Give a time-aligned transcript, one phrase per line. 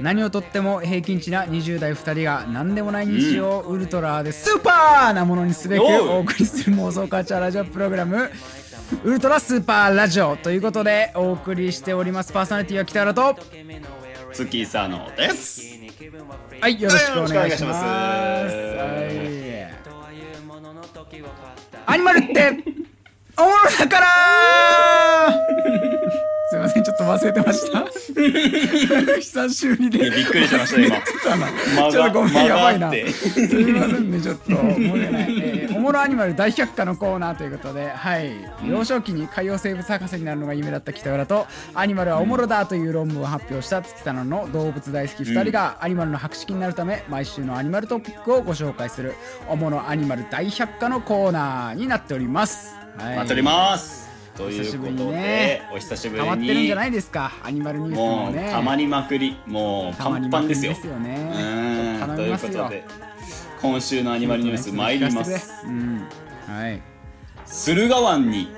[0.00, 8.30] 何をとっても平均値な20代2人が何でもない日常をウルトラでスーパーなものにすべくお送りする妄想カルチャーラジオプログラム。
[9.02, 12.32] ウルトラスーパーラジオということでお送りしております。
[12.32, 13.36] パーソナリティは北原と。
[14.32, 15.62] 月佐野です。
[16.60, 17.84] はいよろしくお願いします。
[21.86, 22.50] アニマルって
[23.38, 24.06] おもろだから。
[26.50, 27.84] すいませんちょっと忘れてました
[29.20, 30.10] 久しぶりで。
[30.10, 30.96] びっくりしました今。
[31.90, 32.90] ちょっとごめんやばいな。
[32.90, 34.44] すみませんねちょっと。
[34.50, 38.32] 申し訳ない、えーおもろアニマル大百科のコーナーということではい。
[38.64, 49.14] 幼少期に海洋生物博士になるのが夢だった北浦とアニマルはおもろだという論文を発表した月佐野の動物大好き2人がアニマルの博識になるため毎週のアニマルトピックをご紹介する
[49.48, 55.68] おもろアニマル大百科のコーナーになっております、はい、待っておりますということでね。
[55.72, 58.50] お久しぶり溜まってるんじにゃないですかアニマルニュースもね。
[58.50, 60.72] たまりまくりもうパンパンですよ。
[60.72, 61.96] ですよね。
[62.00, 62.06] うん。
[62.06, 62.84] 頼ということで
[63.62, 65.64] 今週のアニマルニュース参ります。
[65.64, 66.02] うん。
[66.46, 66.82] はい。
[67.46, 68.48] 駿河湾に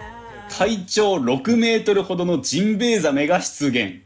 [0.49, 4.06] 体長6メートルほどのジンベエザメが出現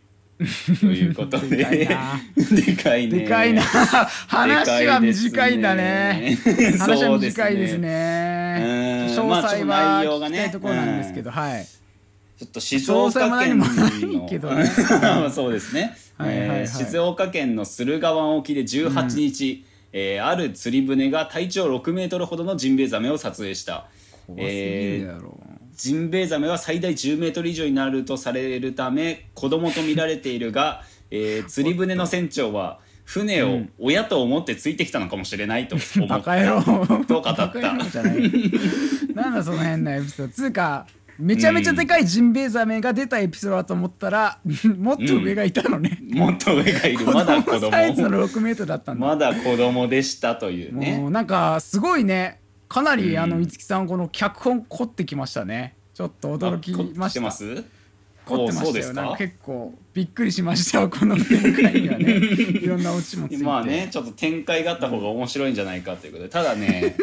[0.80, 1.56] ということで。
[1.56, 2.20] でかいな。
[2.36, 3.18] でかいね。
[3.20, 3.62] でかいな。
[3.62, 6.38] 話は短いんだね。
[6.78, 9.06] 話は短いですね。
[9.08, 9.28] うん。
[9.28, 11.64] 詳細は聞きたいところなんですけど、はい。
[11.64, 13.66] ちょっと静岡県の。
[15.30, 16.58] そうですね、はいはいはい。
[16.60, 23.88] えー静岡県の駿河湾沖で18日、えーある釣り船が体長6メートルほどのジンベエザメを撮影した。
[24.26, 25.38] 怖すぎるやろ、
[25.80, 37.04] ジンベエザメは最大10メートル以上になるとされるため子供と見られているが、えー釣り船の船長は船を親と思ってついてきたのかもしれないと思った バカ野郎。
[37.06, 37.46] と語った。
[37.62, 37.78] なん
[39.34, 40.32] だその変なエピソード。
[40.32, 40.86] つうか
[41.18, 44.38] めちゃめちゃでかいジンベエザメが出たエピソードだと思ったら、
[44.78, 47.04] もっと上がいたのね、もっと上がいる。
[47.06, 47.70] まだ子供。
[47.70, 49.06] サイズの6メートルだったんだ。
[49.06, 50.98] まだ子供でしたというね。
[50.98, 52.39] もうなんかすごいね
[52.70, 53.18] かなり、うん。
[53.18, 55.74] あの五木さんこの脚本凝ってきましたね。
[55.92, 57.26] ちょっと驚きました。
[57.26, 57.32] あ
[58.26, 58.92] 凝ってましたよ。
[58.94, 62.14] なんか結構びっくりしましたよこの展開にはね。
[62.62, 63.44] いろんなオチもついて。
[63.44, 66.30] まあねちょっと展開があった方が面白いんじゃないかということで。
[66.30, 66.94] ただね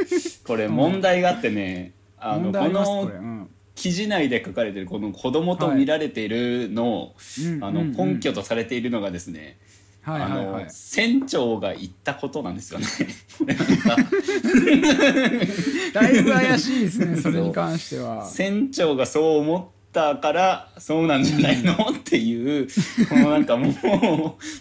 [0.46, 7.16] これ問題があってねあのこ問題ありますこの記事内で書かれているこの子供と見られているのを、
[7.62, 8.14] あのうんうんうん。
[8.16, 9.58] 根拠とされているのがですね、
[10.12, 10.42] はいはいはい。
[10.62, 12.86] あの船長が言ったことなんですよね。
[15.94, 18.26] だいぶ怪しいですねそれに関しては。
[18.26, 21.74] 船長がそう思ったからそうなんじゃないの？
[21.74, 22.68] っていう
[23.10, 23.74] このなんかもう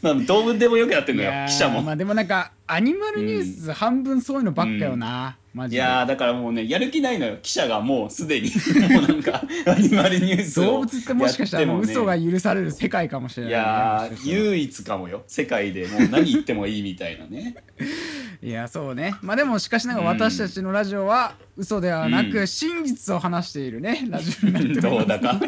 [0.06, 1.82] なんかどうでもよくなってるのよ記者も。
[1.82, 5.82] まあでもなんかアニマルニュース半分そういうのばっかよな、マいジで。
[5.82, 7.38] やーだからもうねやる気ないのよ。
[7.42, 8.50] 記者がもうすでに。
[8.92, 12.14] もうなんか アニマルニュースを動物ってもしかしたらもうやってもね。
[12.16, 14.38] 嘘が許される世界かもしれないいね、やしかしたら。
[14.42, 15.24] 唯一かもよ。
[15.26, 17.56] 世界でもう何言ってもいいみたいなね。
[18.42, 19.14] いやそうね。
[19.22, 22.46] まあでもしかしながら私たちのラジオは嘘ではなくうん。
[22.46, 24.06] 真実を話しているね。
[24.10, 24.90] ラジオになっております。
[24.90, 25.40] どうだか？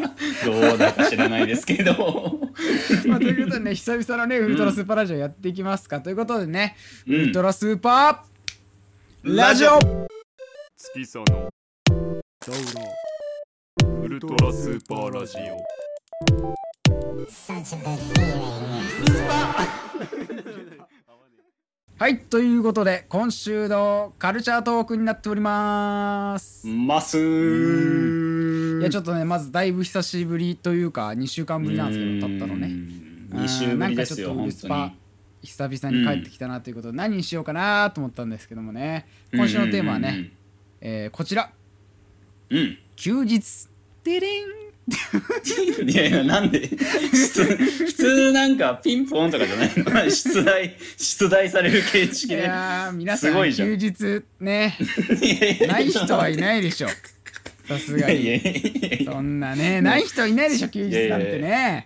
[0.45, 2.39] どうだか知らないですけど。
[3.05, 6.75] まあ、ということでね久々のねウルトラスーパーラジオやっていきますか、ということでね、
[7.07, 7.15] うん。
[7.15, 8.28] ウルトラスーパー
[9.21, 9.77] ラジオ。
[10.77, 11.49] 月佐の。
[14.01, 15.41] ウルトラスーパーラジオ。
[21.99, 27.17] はいということで今週のカルチャートークになっております、ます。
[27.17, 32.67] いーやちょっとねまずだいぶ久しぶりというか2週間ぶりなんですけど経ったのね。
[33.33, 34.93] 2週ぶりですよ本当に
[35.41, 39.05] 久々に帰ってきたなということで、何にしようかなと思ったんですけどもね。
[39.33, 40.31] 今週のテーマはね、
[40.81, 41.51] えーこちら。
[42.49, 42.57] うん。
[42.57, 43.67] うん休日
[45.87, 46.67] いやいやなんで？
[46.67, 50.09] 普通普通なんかピンポンとかじゃないの。
[50.09, 52.43] 出題出題される形い式で。
[52.43, 53.77] やー皆さんすごいじゃん。
[53.79, 54.77] 休日ね。
[55.21, 56.87] いやいやない人はいないでしょ。
[57.67, 58.51] さすがいやいにや
[58.97, 59.11] いや。
[59.13, 61.39] そんなねない人いないでしょ休日なんてね。
[61.39, 61.83] いや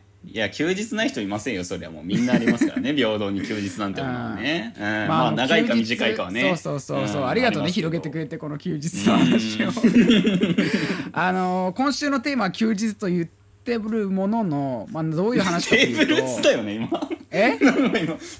[0.51, 2.03] 休日ない人いませんよそりゃもう。
[2.03, 2.93] みんなありますからね。
[2.95, 4.83] 平等に休日なんてものはね、うん。
[4.83, 6.55] まあもう長いか短いかはね。
[6.55, 7.27] そうそうそうそう、ん。
[7.27, 7.71] ありがとうね。
[7.71, 9.67] 広げてくれてこの休日の話を。
[11.13, 17.09] あのー今週のテーマは休日と言ってるものの、まあ、どういう話かと テーブルっいうとつったよね今。
[17.31, 17.57] え？
[17.59, 17.71] 今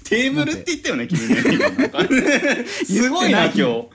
[0.04, 2.64] テーブルって言ったよね君ね。
[2.66, 3.88] すごいな今日。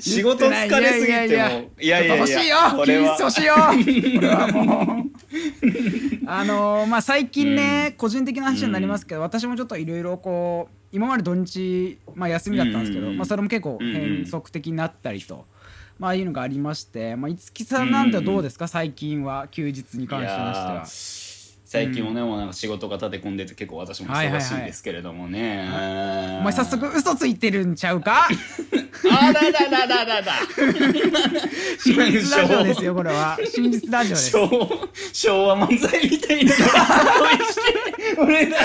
[0.00, 1.18] 仕事疲れすぎてもい。
[1.18, 1.48] やいやいや。
[1.80, 2.42] いやいやいや。
[2.42, 2.56] いよ。
[2.76, 3.16] これは。
[3.16, 3.54] 休日欲しいよ。
[3.54, 5.13] これはもう
[6.26, 15.46] あのーまあ最近ね、個人的な話になりますけど、私もちょっといろいろこう今まで土日、まあ、休みだったんですけど、うんまあ、それも結構うん変則的になったりと、
[15.98, 21.23] まあいうのがありまして、まあ、五木さんなんてどうですか、最近は休日に関しましては。
[21.74, 25.68] 最近もね、もうなんか仕事が立て込んでて結構私も忙しいんですけれどもね、
[26.38, 28.28] お前早速嘘ついてるんちゃうか？
[29.10, 30.32] あらららららら。
[31.80, 33.36] 真実ラジオですよこれは。
[33.52, 34.30] 真実ラジオです。
[34.30, 36.52] 昭昭和漫才みたいな
[38.18, 38.56] 俺ら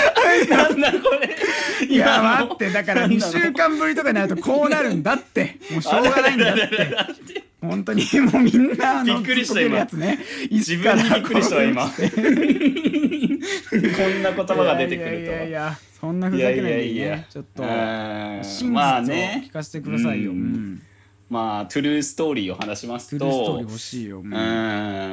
[0.46, 1.36] なんだこれ。
[1.88, 5.56] いや待ってだから2週間ぶりとかになるとこうなるんだって。
[5.72, 7.50] もうしょうがないんだって。
[7.60, 8.02] 本当に
[8.32, 10.18] もうみんなあのびっくりした突っ込んでるやつね。
[10.50, 11.90] 自分にびっくりしたわ今こ
[13.06, 17.68] んな言葉が出てくるといやいやいやいやそんなふざけないでやいやねちょっとうん
[18.42, 19.44] 真実をまあね。
[19.48, 20.40] 聞かせてくださいよ、ううん。
[20.40, 20.82] ん
[21.28, 23.24] まあトゥルーストーリーを話しますと。
[23.24, 24.28] うんう。
[24.28, 24.30] ん。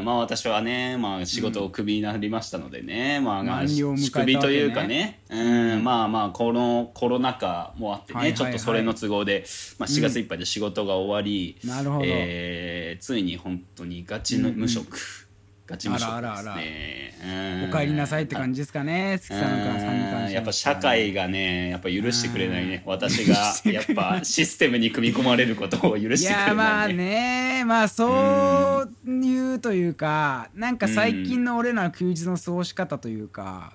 [0.03, 4.35] まあ私はね、まあ、仕事をクビになりましたのでね、まあ満了を迎えたわけね。
[4.39, 8.37] クビというかね、うん、まあまあこのコロナ禍もあってね、はいはいはい。
[8.37, 9.45] ちょっとそれの都合で、
[9.77, 12.05] まあ、4月いっぱいで仕事が終わり、なるほど。
[12.05, 15.26] えーついに本当にガチの無職、
[15.75, 16.53] ですねあらあらあら。
[16.55, 17.69] うん。
[17.69, 20.29] お帰りなさいって感じですかね月さんからさんに関しては。
[20.31, 22.83] やっぱ社会がねやっぱ許してくれないね。
[22.85, 23.35] 私が
[23.71, 33.73] やっぱシステムに組み込まれることを許いしてくれない、ね、やまあねまあそういうというかなんか最近の俺らの休日の過ごし方というか、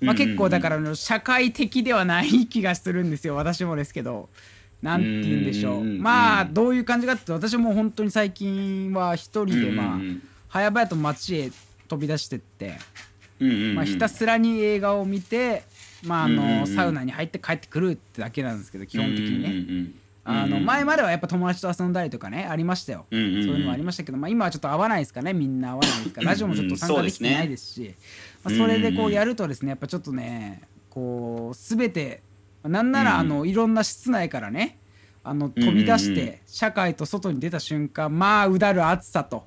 [0.00, 4.28] まあ、結構だから社会的ではない気がするんですよ私もですけど。
[4.82, 5.80] なんて言うんでしょう。
[5.80, 6.02] うん。
[6.02, 10.22] まあどういう感じかって私も本当に最近は一人でまあうん
[10.54, 11.50] 早々と街へ
[11.88, 12.78] 飛び出してって、
[13.40, 13.74] うんうんうん。
[13.74, 15.64] まあ、ひたすらに映画を見て、
[16.04, 16.60] まああうんうんうん。
[16.60, 19.48] のサウナに入って帰ってくるってだけなんですけど基本的にね。
[19.48, 19.94] うんうんうん
[20.26, 23.44] あのうん前まではやっぱ友達と遊んだりとかねありましたよ、うんうんうん。
[23.44, 25.34] そういうのもありましたけど、まあ、今はちょっと合わないですかね。
[25.34, 26.22] みんな合わないですか。
[26.22, 27.94] らラジオもちょっと参加できてないですし、
[28.42, 32.22] まあ、それでこうやるとですねやっぱちょっとねこう全て
[32.62, 34.78] なんならあのいろんな室内からね
[35.24, 39.44] あの飛び出して社会と外に出た瞬間まあうだる暑さと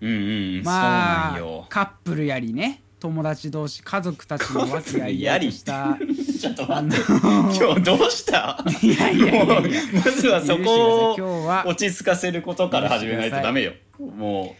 [0.00, 1.38] うんうんまあ
[1.68, 2.80] カップルやりね。
[3.00, 5.98] 友達同士家族たちの和気あいあいとした。
[6.40, 7.58] ちょっとあ待のって。
[7.64, 8.64] 今日どうした？
[8.82, 9.60] いやいやいやいや。
[9.60, 11.34] もうまずはそこを許してください。
[11.34, 13.72] 今日は落ち着かせることから始めないとダメよ。
[13.98, 14.56] も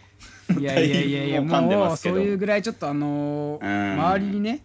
[0.55, 3.99] ういやいやいやいやももうそういうぐらいちょっとあのーうん。
[3.99, 4.59] 周りにね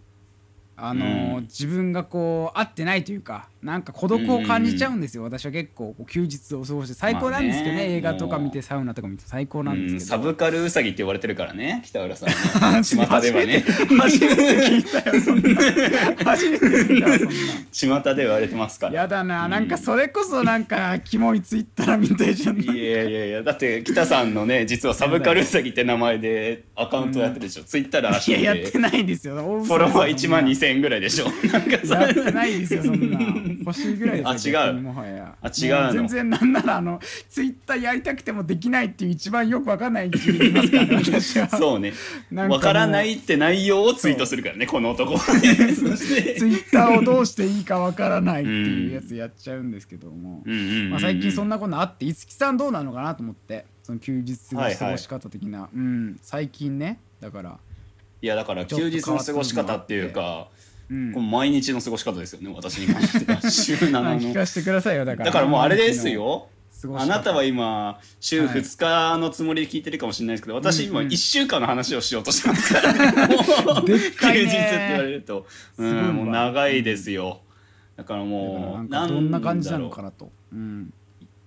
[0.81, 1.43] あのーうん。
[1.43, 7.93] 自分がこう合ってないというかなんか孤独を感じちゃうんですよ、私は結構休日を過ごして最高なんですけどね,、まあね。
[7.97, 12.29] 映画とか見てサウナとか見て最高なんうんですけど、サブカルウサギって言われてるからね北浦さん
[12.83, 13.65] 巷ではね。
[13.99, 16.25] 初めて聞いたよそんな。
[16.25, 18.01] 初めて聞いたよそんな。
[18.03, 18.95] 巷で言われてますから。
[18.95, 22.61] やだななんかそれこそなんかキモいツイッターみたいじゃん。
[22.61, 29.35] いやいやいやだって北さんのね実はサブカルウサギって名前でアカウントやってるでしょ、ツイッターでいややってないですよ。
[29.35, 31.27] フォフォロワー1万2000円ぐらいでしょ。
[31.53, 33.21] なんかそれやってないですよそんな。
[33.61, 34.75] 欲しいぐらいですよあ違う。
[34.81, 35.35] もはや。
[35.41, 41.49] あ違う全然なんならあのツイッターやりたくてもできないっていう一番よくわかんない理由でいますからね私は。
[41.49, 41.93] そうね。
[42.33, 45.17] わからないって内容をツイートするからねこの男。
[45.17, 50.43] はねツイッターをどうしていいかわからないっていうやつやっちゃうんですけども、
[50.91, 56.19] まあ、最近そんなことあって五木さんどうなのかなと思ってその休日の過ごし方的な、うん。
[56.23, 57.59] 最近ねだから
[58.23, 60.49] いやだから休日の過ごし方っていうか
[60.91, 61.13] うん。
[61.13, 63.41] この毎日の過ごし方ですよね私に関しては。
[63.51, 65.27] 週7まあ聞のかせてくださいよだから。
[65.27, 66.49] だからもうあれですよ。
[66.97, 71.07] あなたは今週2日のつもりで聞いてるかもしれないですけど、私今うん。
[71.07, 72.93] うん1週間の話をしようとしてますから。
[72.93, 73.27] ね
[73.67, 75.47] もう休日って言われると。
[75.77, 77.41] うすごいわんもう長いですよ。
[77.97, 80.31] だからもうどんな感じなのかなと。
[80.53, 80.93] うん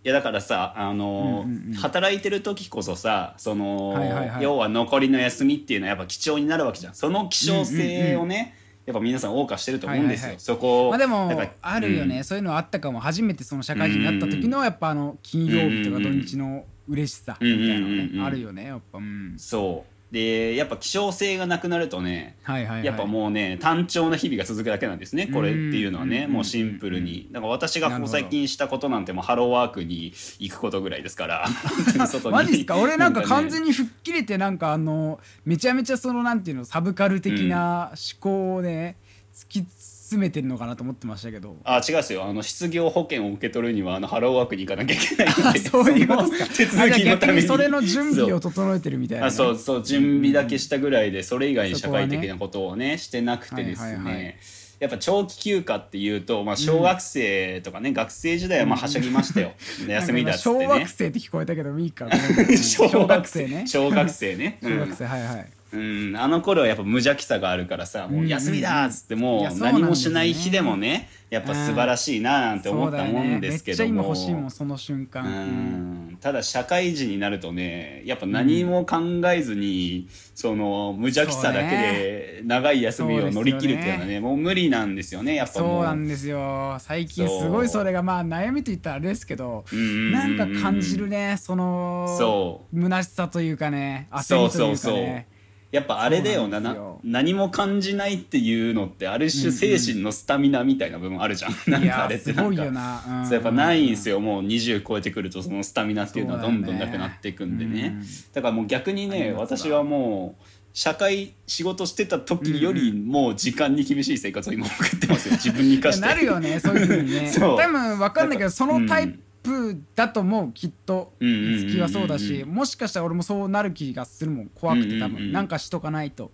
[0.06, 1.74] いやだからさあのーうんうんうん。
[1.76, 4.44] 働いてる時こそさその、はいはいはい。
[4.44, 6.94] 要は残りの休みっていうのはやっぱ貴重になるわけじゃん。
[6.94, 8.56] その希少性をね、
[8.86, 10.40] やっぱ皆さん謳歌してると思うんですよ、はいはいはい。
[10.42, 11.32] そこをまあでも
[11.62, 12.24] あるよね、うん。
[12.26, 13.00] そういうのあったかも。
[13.00, 18.98] 初めてその社会人になった時のやっぱあの金曜日とか土日の嬉しさみたいなのうんうんうんうんねあるよねやっぱ。
[18.98, 19.36] うん。
[19.38, 22.86] そうでやっぱ希少性がなくなるとねはいはいはい。
[22.86, 26.25] やっぱもうね単調な日々が続くだけなんですねこれっていうのはね。
[26.25, 26.34] うん。
[26.34, 27.27] もうシンプルに。
[27.32, 31.46] だから私がこう最近したことなんてもうハローワークに行くことぐらいですから。
[32.29, 32.77] マジっすか？
[32.77, 38.98] 俺なんか完全にに吹っ切れてなんかあのめちゃめちゃそのなんていうのサブカル的な思考をね
[39.34, 39.60] 突き
[40.04, 41.56] 詰めてるのかなと思ってましたけど。
[41.64, 42.26] あ違うですよ。
[42.26, 45.60] あの失業保険を受け取るにはあのハローワークに行かなきゃいけないんで。
[45.60, 46.54] そういうことですか。
[46.54, 47.42] 手続きのために。
[47.44, 54.36] それの準備を整えてるみたいな、ね、あそうそう準備だけしたぐらいでそれ以外に社会的なことをねしてなくてですね、はいはいはい。
[54.80, 59.54] やっぱ長期休暇っていうと、まあ、小学生とかね、学生時代はまあはしゃぎましたよ、
[59.88, 63.64] 休みだっつって小ね学生って聞こえたけどいいかごめん うん小学生ね。
[63.66, 76.10] 小学生ね、小学生はいはいうん、うんあの頃はやっぱ無邪気さがあるからさもう休みだっつっていもう何もしない日でもねやっぱ素晴らしいななんて思ったもんですけども、欲しいもんその瞬間、ううん。
[76.12, 78.98] んただ社会人になるとねやっぱ何も考
[79.34, 85.70] えずに、その無邪気さだけで長い休みを乗り切るっていうのはねもう無理なんですよねやっぱもう。
[85.70, 86.77] そうなんですよ。
[86.80, 95.33] 最近すごいそれがまあ悩みと言ったらあれですけどなんか感じるねそのそ虚しさというかね焦そうりというかそうそうね
[95.74, 103.10] やっぱあれだよなな何も感じないっていうのってある種精神のスタミナみたいな部分あるじゃん、なんいかあやすごいれってなんか。
[103.10, 103.25] よな、うん。
[103.25, 104.20] そうやっぱないんですよ。
[104.20, 107.98] もう20超えてくるとそのスタミナっていうのはどんどんなくなっていくんでね。
[108.00, 108.08] うん。
[108.34, 115.32] だからもう逆にね私はもう社会仕事してた時よりもう時間に厳しい生活を今送ってますよ。
[115.38, 116.06] 自分に生かして。
[116.06, 117.34] なるよねそういうふうにね。
[117.34, 124.48] 多分分かんないけどそのタイうんプだと思うきっとうんうんうんうんいつきはそうだしもしかしたら俺もそうなる気がするもん。
[124.48, 126.32] 怖くて多分なんかしとかないと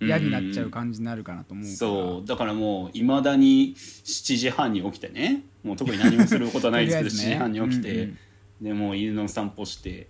[0.00, 2.28] 嫌になっちゃう感じになるかなと思うそう。
[2.28, 5.42] だからもういまだに7時半に起きてね。
[5.62, 8.18] もう特に何もすることはないですけど とりあえず7ね時半に起きて、うんうん。
[8.62, 10.08] でもう犬の散歩して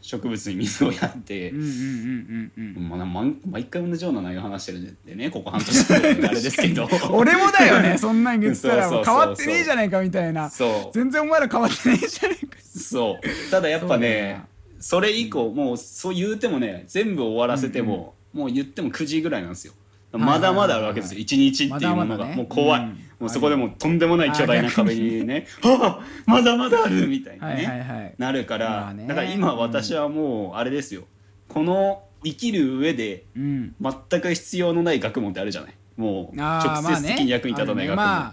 [0.00, 1.50] 植物に水をやって。
[1.50, 2.88] うん、うんうんうんうん。
[2.88, 6.88] まあ、毎毎回同じような内容話してるんでねここ半年ぐらいあれですけど。
[7.10, 8.88] 俺もだよねそんなん言ったら。
[8.88, 10.50] 変わってねえじゃねえかみたいな。
[10.50, 10.94] そう。
[10.94, 12.56] 全然お前ら変わってねえじゃねえか。
[12.62, 13.50] そう。
[13.50, 14.46] ただやっぱねな
[14.80, 19.72] それ以降もうそう言うてもね全部終わらせても、もう言っても9時ぐらいなんですよ
[20.18, 21.20] まだまだあるわけですよ。
[21.20, 22.26] 一日っていうものが。
[22.26, 22.88] もう怖い、うん。
[23.20, 31.04] もうそこでもうとんでもない巨大な壁にね「はあまだまだある!」みたいなはね、なるから、だから今私はもうあれですよ。
[31.48, 33.74] この生きる上でうん。
[33.80, 35.74] 全く必要のない学問ってあるじゃない。
[35.96, 38.32] もう直接的に役に立たない学問、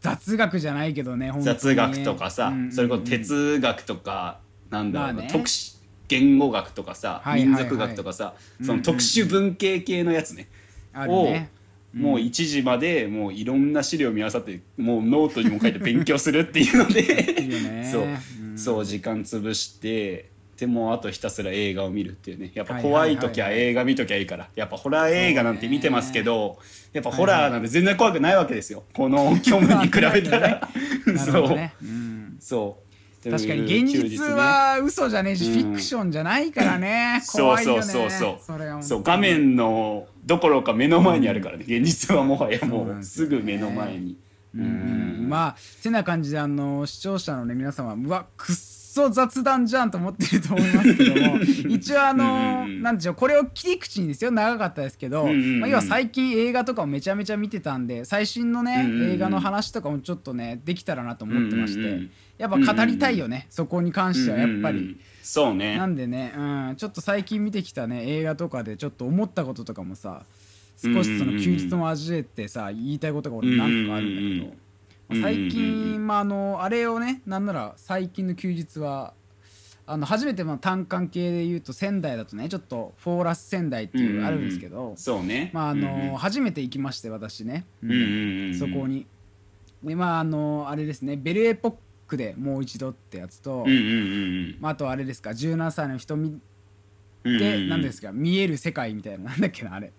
[0.00, 4.38] 雑学じゃないけどね雑学とかさ、それこそ哲学とか
[4.70, 5.28] なんだろうな、まあね。
[5.30, 10.48] 特殊言語学とかさ、民族学とかさ、うんその特殊文系系のやつね、
[10.92, 11.50] あるね。
[11.92, 17.84] もう1時までもういろんな資料見あさってもうノートにも書いて勉強するっていうので。
[17.90, 18.06] そう、う
[18.52, 18.58] ん。
[18.58, 22.52] そう時間潰してでもうあとひたすら映画を見るっていうね。
[22.54, 24.48] やっぱ怖い時は映画見ときゃいいから。
[24.54, 26.58] やっぱホラー映画なんて見てますけど、
[26.92, 28.84] やっぱホラーなんて全然怖くないわけですよ。
[28.92, 30.68] この虚無に比べたら、
[31.16, 31.58] そう。
[32.40, 32.89] そう
[33.22, 35.52] 確かに現実は嘘じゃねえし、うん。
[35.52, 37.20] フィクションじゃないからね。
[37.22, 37.82] そう怖いよね。
[37.82, 44.16] そうそうそうそう画面のどころか目の前にあるからね、現実はもはやもうすぐ目の前に。
[44.54, 44.60] うん。
[44.62, 48.56] うんまあてな感じであの視聴者のね皆様うわくっ
[48.92, 51.38] そ雑談じゃんと思ってると思いますけども。
[51.70, 54.32] 一応あのうんうんなんでしょうこれを切り口にですよ。
[54.32, 55.60] 長かったですけど、うんうんうん。
[55.60, 59.10] まあ、要は最近映画とかをめちゃめちゃ見てたんで最新のね、うんうんうん。
[59.12, 62.10] 映画の話とかもちょっとねできたらなと思ってまして、うんうんうん
[62.40, 64.78] やっぱ語りたいよね、そこに関してはやっぱり。
[64.78, 64.84] うん。
[64.84, 65.76] うんうんそうね。
[65.76, 66.40] なんでね、う
[66.72, 70.24] ん、ちょっと最近見てきたね映画とかでちょっと思ったこととかもさ
[70.76, 74.56] 少しその休日も交えてさ言いたいことが俺何個かあるんだけど、
[75.10, 75.44] うんうん最うんうん。
[75.44, 79.12] うん近、まあ、あのあれをねなんなら最近の休日は
[79.86, 85.50] あの初めてまあ単管系で言うと仙台だとねちょっとフォーラス仙台っていうあるんですけど、そうね。
[85.52, 86.16] まああのうんうん。
[86.16, 88.58] 初めて行きまして私ね、うんうんうんうん。
[88.58, 89.06] そこに。
[89.82, 91.74] でまああのあれですねベルエポッ
[92.10, 96.40] クでもう一度ってやつと、うんうんうんまあ、あとあれですか17歳の瞳
[97.22, 99.92] うんで何ですかか見える世界みたいななんだっけなあれ。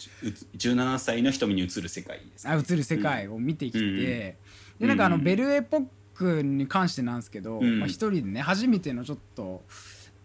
[0.58, 3.98] 17歳の瞳に映る世界ですあ映る世界を見てきて、うんうん。
[3.98, 4.38] で
[4.88, 5.84] なんかあのうんベルエポッ
[6.15, 7.80] クに関してなんですけど、うん。
[7.80, 9.63] まあ、一人でね初めてのちょっと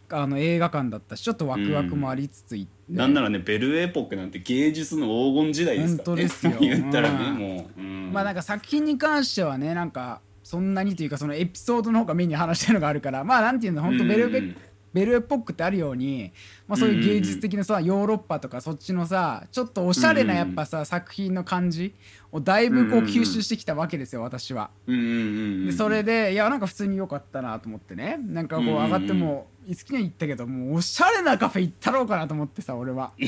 [0.09, 6.16] あの映画館だったしちょっとワクワクもありつつ行って、なんならねベルエポックなんて芸術の黄金時代ですからね。
[6.16, 6.57] 本当ですよ。
[6.61, 7.33] 言ったらねう。
[7.33, 7.38] ん。
[7.38, 8.12] もう、うん。
[8.12, 14.56] まあなんか作品に関してはねなんかそんなにというかそのエピソードの方がメインに話してるのがあるからまあなんていうの本当ベルベ、うん
[14.96, 16.32] ベルエポックってあるように、
[16.66, 21.94] まあ、そういう芸術的なさ、ヨーロッパとかそっちのさちょっとおしゃれなやっぱさ、作品の感じ
[22.32, 24.70] をだいぶこう吸収してきたわけですよ私は。
[24.86, 28.18] でそれでいやなんか普通に良かったなと思ってね。
[28.26, 33.12] なんかこう上がっても好きには行ったけどもうおしゃれなカフェ行ったろうかなと思ってさ俺は。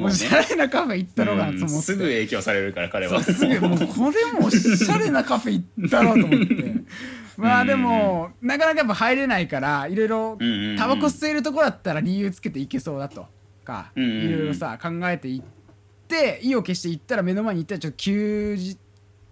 [0.00, 3.20] おしゃれなカフェ行ったろうかなと思って、うんすぐ影響されるから彼は。
[3.22, 6.74] すぐもうこれもおしゃれなカフェ行ったろうと思って
[7.36, 10.76] まあでもなかなかやっぱ入れないからいろいろうんうんうん。
[10.76, 13.26] タバコ吸えるとこだったら理由つけていけそうだと
[13.64, 14.16] かうんうんうん。
[14.28, 15.42] いろいろさ考えていっ
[16.08, 18.56] て意を決して行ったら目の前に行ったらちょっと休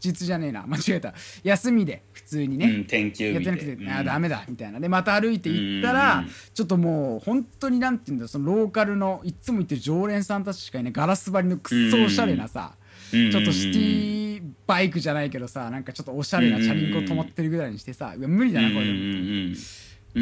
[0.02, 0.64] 日じゃねえな。
[0.66, 1.12] 間違えた。
[1.42, 4.80] 休みで普通にね、うん天やってなくて、であーダメだみたいな。
[4.80, 12.79] でまた歩いて行ったら、うんちょっともう本当になんていうんだろうそのローカルのいつも行ってる常連さんたちしかいないガラス張りのくっそおしゃれなさ、うん
[13.10, 18.84] ちょっとシティバイクじゃないけどさなんかちょっとおしゃれなチャリンコ止まってるぐらいにしてさうわ無理だなこれ、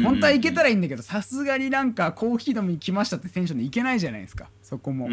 [0.03, 4.49] 本当は行けたらいいんだけどさすがになんかコーヒー飲みに来ましたってテンションで行けないじゃないですか。
[4.61, 5.07] そこも、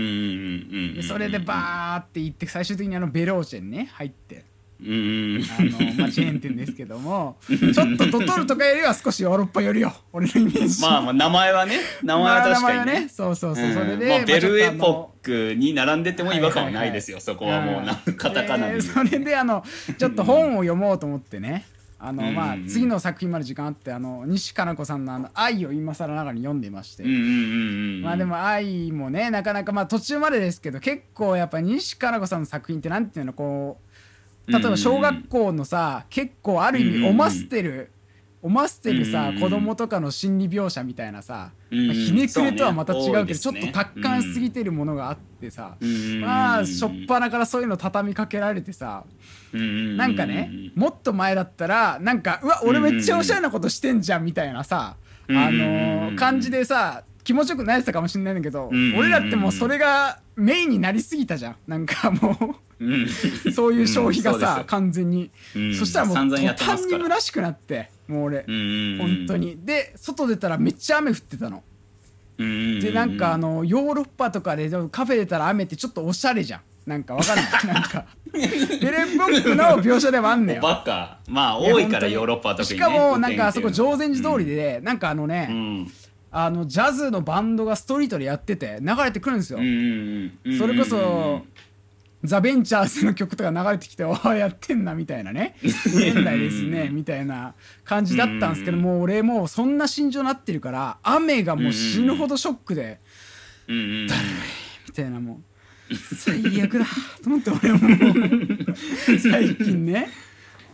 [1.02, 4.44] それでバーって行って最終的にあのベローチェにね入って
[4.78, 9.92] あの、まあ、チェーン店ですけどもちょっとドトールとかよりは少しヨーロッパ寄りよ。
[10.12, 10.82] 俺のイメージ。
[10.82, 13.08] まあまあ名前はね名前は確かにまあ名前はね。
[13.08, 13.74] そうそうそう、うん。
[13.74, 19.64] それで、まあ、ベルエポックに並んでても違和感はないですよ、そこはもうなカタカナで、えーそれであの
[19.98, 21.66] ちょっと本を読もうと思ってね。
[21.98, 33.85] あの、うんまあ次の作品まで時間あってあの西加奈子さんのあの「愛」を今更ながらに読んでいまして、まあでも「愛」もねなかなかまあ途中までですけど結構やっぱ西加奈子さんの作品ってなんていうのこう
[34.48, 37.90] 例えば小学校のさ結構ある意味おま捨てる
[38.42, 41.50] おま捨てるさ子供とかの心理描写みたいなさ
[41.86, 45.76] まあひねくれとはまた違そうけどちょっと達観しすぎてるものがあってさ
[46.20, 49.04] まあしょっぱなからそういうの畳みかけられてさ
[49.96, 54.96] なんかねもっと前だったらなんかうわ俺めっちゃおしゃれなことしてんじゃんみたいなさ
[55.28, 61.56] あのー感じでさ気持ちよくなれてたかもしれないんだけど俺らってもうそれがメインになりすぎたじゃん。
[61.66, 62.54] なんかもう
[63.54, 65.30] そういう消費がさうん完全に。
[65.54, 65.74] うん。
[65.74, 68.44] そしたらもう途端に虚しくなってもう俺。
[68.46, 69.58] うん本当に。
[69.64, 71.62] で外出たらめっちゃ雨降ってたの。
[72.38, 76.60] でなんかあのヨーロッパとかでカフェ出たら雨ってちょっとおしゃれじゃん。
[76.86, 77.46] なんかわかんない。
[77.66, 78.04] なんか。
[78.32, 80.62] ベレンポックの描写でもあんねよ。
[80.62, 85.92] バカまあ多いからヨーロッパは特に、ね、しかもなんかあそこ常禅寺通りで、なんかあのね、うん。
[86.30, 89.58] あのジャズのバンドがストリートでやってて流れてくるんですよ、
[90.58, 91.46] それこそ、
[92.26, 95.56] ザ・ベンチャーズの曲とか流れてきて おーやってんなみたいなね。
[95.62, 97.54] 現代ですねみたいな
[97.84, 103.00] 感じだったんですけどもう俺もうそんな心情になってるから雨がもう死ぬほどショックで
[103.68, 103.82] うんうん。
[103.82, 105.40] うんみたいなも
[105.90, 106.84] う最悪だ
[107.22, 108.14] と思って俺も
[109.22, 110.08] 最近ね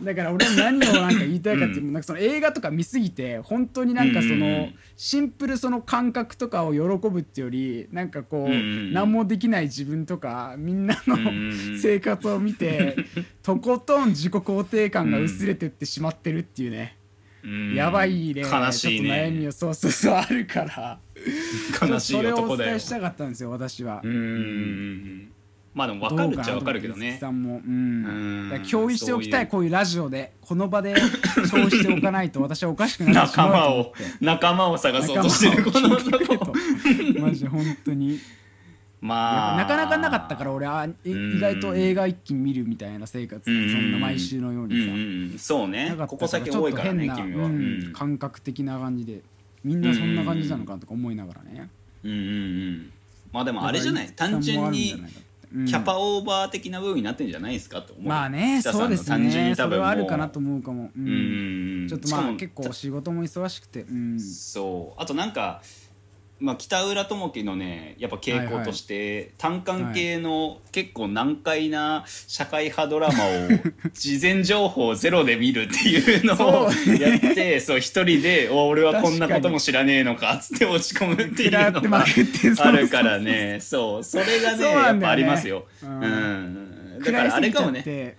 [0.03, 4.75] だから俺は何をなんか言いたいかっていうとなんかその映画とか見すぎて本当になんかそうんうんうのん。
[4.95, 6.79] シンプルその感覚とかを喜
[7.09, 8.93] ぶっていうよりなんかこううんうんうん。
[8.93, 11.79] 何もできない自分とかみんなのうんうんうん。
[11.79, 12.95] 生活を見て
[13.41, 16.97] とことん自己肯定感が薄れてってしまってるっていうね。
[17.43, 17.73] うん。
[17.73, 18.41] やばいね。
[18.41, 20.99] 悲しいちょっと悩みねをそうそうそうあるから。
[21.87, 24.01] 悲しいそれをお男だよ伝えしたかったんですよ私は。
[24.03, 25.32] うんうんうん
[25.73, 27.17] まあでも分かるっちゃ分かるけどね。
[27.19, 28.63] さんも、うん。
[28.69, 30.93] 共有しておきたいこういうラジオでこの場で
[31.49, 33.33] 共有しておかないと私はおかしくな って。
[33.33, 35.89] しま仲間を仲間を探そうとしてるこの
[37.21, 38.19] マジで本当に。
[39.01, 39.55] まあ。
[39.55, 41.37] ぱなかなかなかったから俺あいうん。
[41.37, 43.89] 意外と映画一気に見るみたいな生活そうん。
[43.89, 44.91] んな毎週のよううんにさ。
[44.91, 45.95] うんうんそうね。
[46.07, 47.89] ここ先多いからね君は、ちょっと変なううん。
[47.89, 49.21] ん感覚的な感じで
[49.63, 51.67] みんなそんな感じなのかなとか思いながらね。
[52.03, 52.21] うんうんう
[52.73, 52.89] ん。
[53.33, 54.09] まあでもあれじゃない？
[54.15, 55.07] 単純にうん
[55.53, 58.07] キャパオーバー的な部分になってんじゃないですかと思う。
[58.07, 59.53] まあねそうですね。
[59.55, 60.89] それはあるかなと思うかも。
[60.97, 61.05] ううん。
[61.05, 61.81] んうん。
[61.81, 63.81] うんちょっとまあ結構仕事も忙しくて。
[63.81, 64.19] うん。
[64.19, 65.01] そう。
[65.01, 65.61] あとなんか、
[66.43, 73.49] まあ、北浦智樹のねやっぱ傾向として、単館系の結構難解な社会派ドラマを
[73.95, 82.05] 事前情報ゼロで見るっていうのをやってそう一人で「お俺はこんなことも知らねえのか」っつって落ち込むっていうのが
[82.59, 83.59] あるからね。
[83.61, 85.65] そうそれがねねやっぱありますよ。
[85.81, 86.99] ううん。
[86.99, 86.99] ん。
[87.01, 88.17] だからあれかもね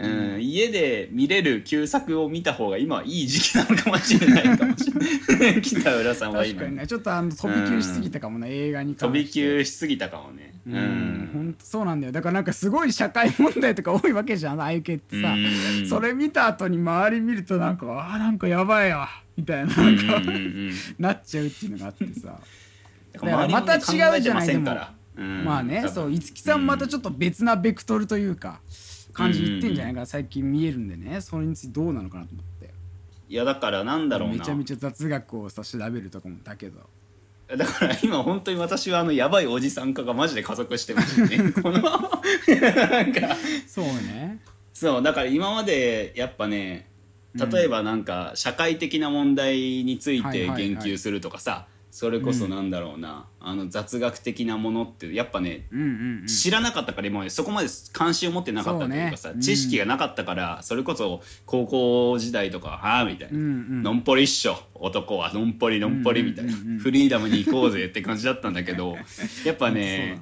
[0.00, 5.60] うん、家で見れる旧作を見た方が今はいい時期なのかもしれないかもしれない。
[5.62, 6.54] 北浦さんは今。
[6.54, 10.54] 確かにねちょっとあの飛び級しすぎたかもね映画に関飛び級しすぎたかもね。
[10.66, 10.76] ううん。
[10.76, 12.12] ん本当そうなんだよ。
[12.12, 15.28] だからなんかすごい社会問題とか多いわけじゃんああいう系ってさ。
[15.28, 19.76] うんそれ見た後に周り見るとなんかあーなんかやばいわみたいな。
[19.76, 20.36] なんかうんうんうん。
[20.36, 22.40] うんなっちゃうっていうのがあってさ。
[23.12, 24.48] だからまた違うじゃない。
[24.48, 24.76] 周りも
[25.18, 25.44] うん。
[25.44, 28.60] まあねそう五木さんまたちょっと別なベクトルというか
[29.12, 31.20] 感じいってんじゃないかな最近見えるんでね。
[31.20, 32.70] それについてどうなのかなと思って。
[33.28, 34.34] いやだからなんだろうな。
[34.36, 36.80] めちゃめちゃ雑学をさ調べるとかもだけど。
[37.56, 41.52] だから今本当に私はあのやばいおじさん化がマジで加速してますね。
[41.62, 43.36] このなんか。
[43.66, 44.40] そうね。
[44.72, 46.88] そうだから今までやっぱね
[47.34, 53.26] 例えばなんか社会的な問題について言及するとかさそれこそなんだろうな。
[53.40, 56.26] あの雑学的なものってやっぱねうんうんうん。
[56.26, 59.34] 知らなかったから今までそこまで関心を持ってなかったというかさそうね。
[59.36, 63.38] うん知識がなかったからそれこそ高校時代とかはあみたいな。
[63.38, 63.82] うんうん。
[63.82, 66.52] のんぽりっしょ男はのんぽりのんぽりみたいな。
[66.52, 66.78] うんうんうんうん。
[66.78, 68.96] フリーダムに行こうぜって感じだったんだけど
[69.44, 70.20] やっぱね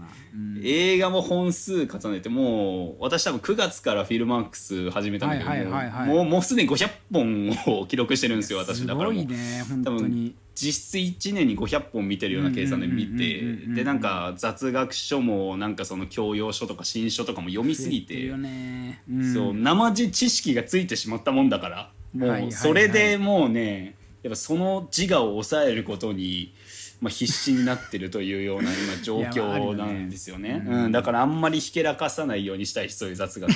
[0.63, 6.09] 映画も本数重ねてもう私多分9月からフィルマークス始めたんだけどはいはいはいはい。
[6.09, 9.25] もうもうすでに500本を記録してるんですよ私だからもう。
[9.25, 13.43] ね本多分実質1年に500本見てるような計算で見て
[13.75, 19.03] でなんか雑学書もなんかその教養書とか新書とかも読みすぎてね。
[19.11, 19.35] うん。
[19.35, 22.49] そう生地知識がついてしまったもんだからもはいはいはい。
[22.51, 26.53] うそれでもうねやっぱその自我を抑えることに
[27.01, 29.77] まあ、必死になってるというような今 状況ね。
[29.77, 30.65] なんですよね。
[30.67, 30.85] うん。
[30.85, 33.51] うん、だからあんまりひけらかさないようにしたいしそういう雑学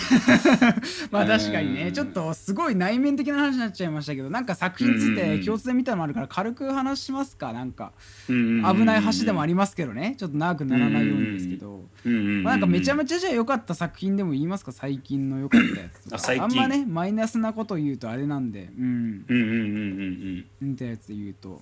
[1.10, 1.74] まあ確かにうん。
[1.74, 5.44] ねちょっとすごい内面的な話になっちゃいましたけどなんか作品についてうん。
[5.44, 7.52] 共通で見たのもあるから軽く話しますか？
[7.52, 7.92] なんか
[8.28, 10.14] 危危ない橋でもあり、りますけどね。
[10.16, 14.72] ちょっと長くならないようにですけど、うんうんうんまあ、なんかめちゃめちゃじゃあ良かった作品でも言いますか？
[14.72, 16.44] 最近の良かったやつとか。
[16.44, 18.70] あんまねマイナスなこと言うとあれなんで。
[18.78, 18.84] うん。
[18.84, 20.70] うんうんうんうんうん。
[20.70, 21.60] 見たやつで言うと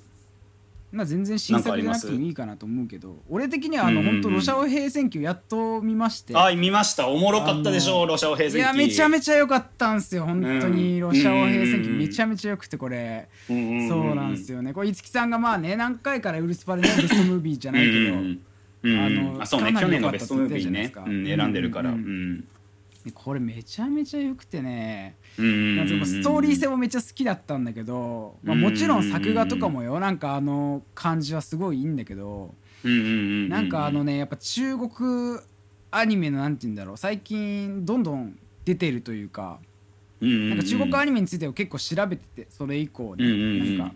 [0.92, 7.08] まあ全然新作じゃなくてもいいかなと思うけど俺的にはあのうん本当ロシア語平戦記をやっと見ましてあ見ました。
[7.08, 10.94] おもろかったでしょロシア語平成期いやめちゃめちゃ良かったんすよ本当に。
[10.94, 11.00] うん。
[11.00, 11.98] ロシア語平戦記うん。
[11.98, 13.28] めちゃめちゃ良くてこれ。
[13.48, 14.72] うそうなんですよね。
[14.72, 19.72] これ五木さんがまあね何回からウルスパルねベストムービーじゃないけどあのあそうね。
[19.72, 20.92] 去年のベストムービーね。
[21.36, 21.90] 選んでるから。
[21.90, 22.44] ううん
[23.14, 25.16] これめちゃめちゃ良くてね。
[25.38, 29.98] なんかストーリー性もめっちゃ好きだったんだけど、まあ、もちろん作画とかもよ。
[30.00, 35.38] なんかあの感じはすごいいいんだけどなんかあのねやっぱ中国
[35.90, 36.96] アニメのなんて言うんだろう。
[36.96, 39.58] 最近どんどん出てるというか
[40.20, 43.60] ななんか中国アニメについては結構調べててそれ以降うんうんうん。
[43.60, 43.94] ねなんか。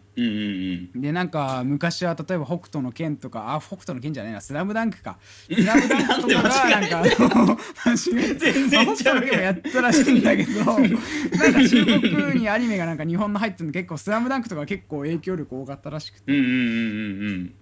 [0.95, 4.41] でなんか昔は例えば北斗の拳とかあ北斗の拳じゃないな。
[4.41, 5.19] スラムダンクか。
[5.23, 10.65] スラムダンクとかがなんか全然まあ北斗の拳もやったらしいんだけど。
[10.65, 10.89] なん
[11.53, 16.33] か中国にアニメがなんか日本の入ってるの結構スラムダンクとか結構影響力多かったらしくて。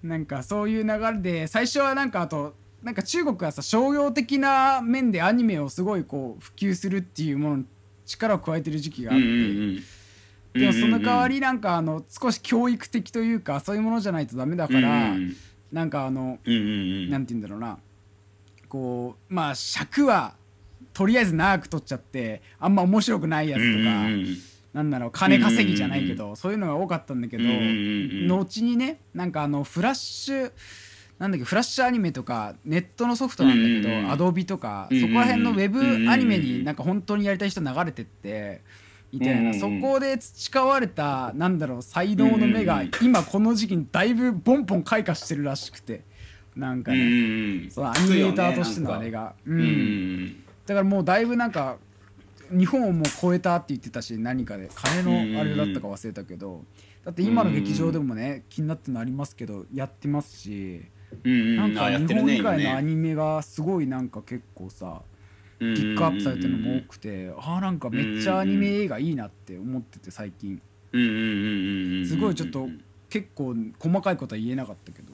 [0.02, 7.64] なんかそういう流れで最初はなんかあとなんか中国はさ商業的な面でアニメをすごいこう普及するっていうものに
[8.12, 9.38] 力を加えてる時期があって、うんうん
[10.54, 10.60] うん。
[10.60, 15.36] でもその代わりなんかあの少し教育的というかそういうものじゃないとダメだから、うん
[15.72, 16.64] なんかあのうんうんう
[17.06, 17.10] ん。
[17.10, 17.78] なんて言うんだろうな。
[18.68, 20.34] こうまあ尺は
[20.92, 24.36] とりあえず長く取っちゃってあんま面白くないやつとか、うんうん
[24.72, 28.28] なんだろう金稼ぎじゃないけど、そういうのが多かったんだけど、うんうんうん。
[28.28, 30.52] 後にねなんかあのフラッシュ
[31.22, 38.60] なんだっけフラッシュアニメとかネットのソフトなんだけど、うんアドビとか、うんそこら辺のウェブアニメになんか本当にやりたい人流れてって
[39.12, 46.02] みたいな、うんそこで培われたなんだろう才能の目が今この時期にだいぶボンボン開花してるらしくて。
[46.56, 47.02] なんかね、う
[47.68, 49.54] んそうアニメーターとしてのあれが、うん。
[49.54, 51.78] うんうんだからもうだいぶなんか
[52.50, 54.68] 日本をもう超えたって言ってたし何かで。
[54.74, 56.64] 金のあれだったか忘れたけど。
[57.04, 60.82] だって今の劇場でもね気になってるのありますけどやってますし
[61.24, 65.02] なんか日本以外のアニメがすごいなんか結構さ
[65.58, 70.60] ピピックアップされてるのも多くてあーなんかめっちゃアニメ映画いいなって思ってて最近。
[70.92, 72.68] すごいちょっと
[73.08, 75.12] 結構細かいことは言えなかったけど。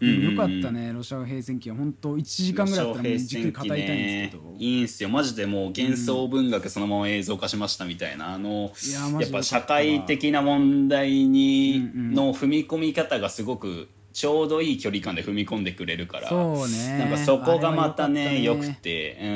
[0.00, 1.76] よかったねロシア語平戦記は。
[1.76, 5.46] 本当1時間ぐらいだったらじっくり語りたいんですけど、いいんすよマジで。
[5.46, 16.98] もう幻想文学そのまま映像化しましたみたいなあのいやっぱ社会的な問題にの踏み込み方がすごくちょうどいい距離感で踏み込んでくれるからそうね。
[16.98, 19.28] なんかそこがまたね良あれは良かったくてうう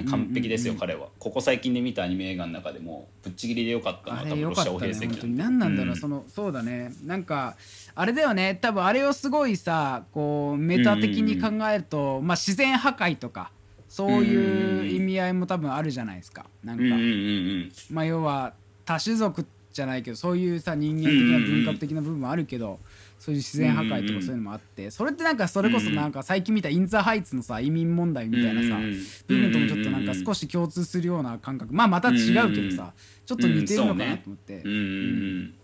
[0.00, 1.08] ん完璧ですよ彼は。
[1.18, 5.08] ここ最近で見たアニメ映画の中でもぶっちぎりで良かったの多分ロシア語よかったね。
[5.08, 6.00] 平何なんだろう、うん。
[6.00, 6.94] そのそうだね。
[7.04, 7.56] なんか
[7.94, 8.58] あれだよね。
[8.60, 13.50] 多分あれをすごいさこうメタ的に考えると、まあ自然破壊とか
[13.90, 16.46] そういう意味合いも多分あるじゃないですか。
[16.64, 16.84] なんか、
[17.90, 18.54] まあ要は
[18.86, 22.80] 多種族じゃないけどそういうさ人間的な文化的な部分もあるけど、
[23.24, 31.72] そういう自然破壊とかそういうのもあって、それってなんかそれこそなんか最近見たインザハイツのさ移民問題みたいなさ、うんうんうん部分ともちょっとなんか少し共通するような感覚。
[31.72, 32.92] まあまた違うけどさ、
[33.24, 35.54] ちょっと似てるのかなと思って、うんうんうん。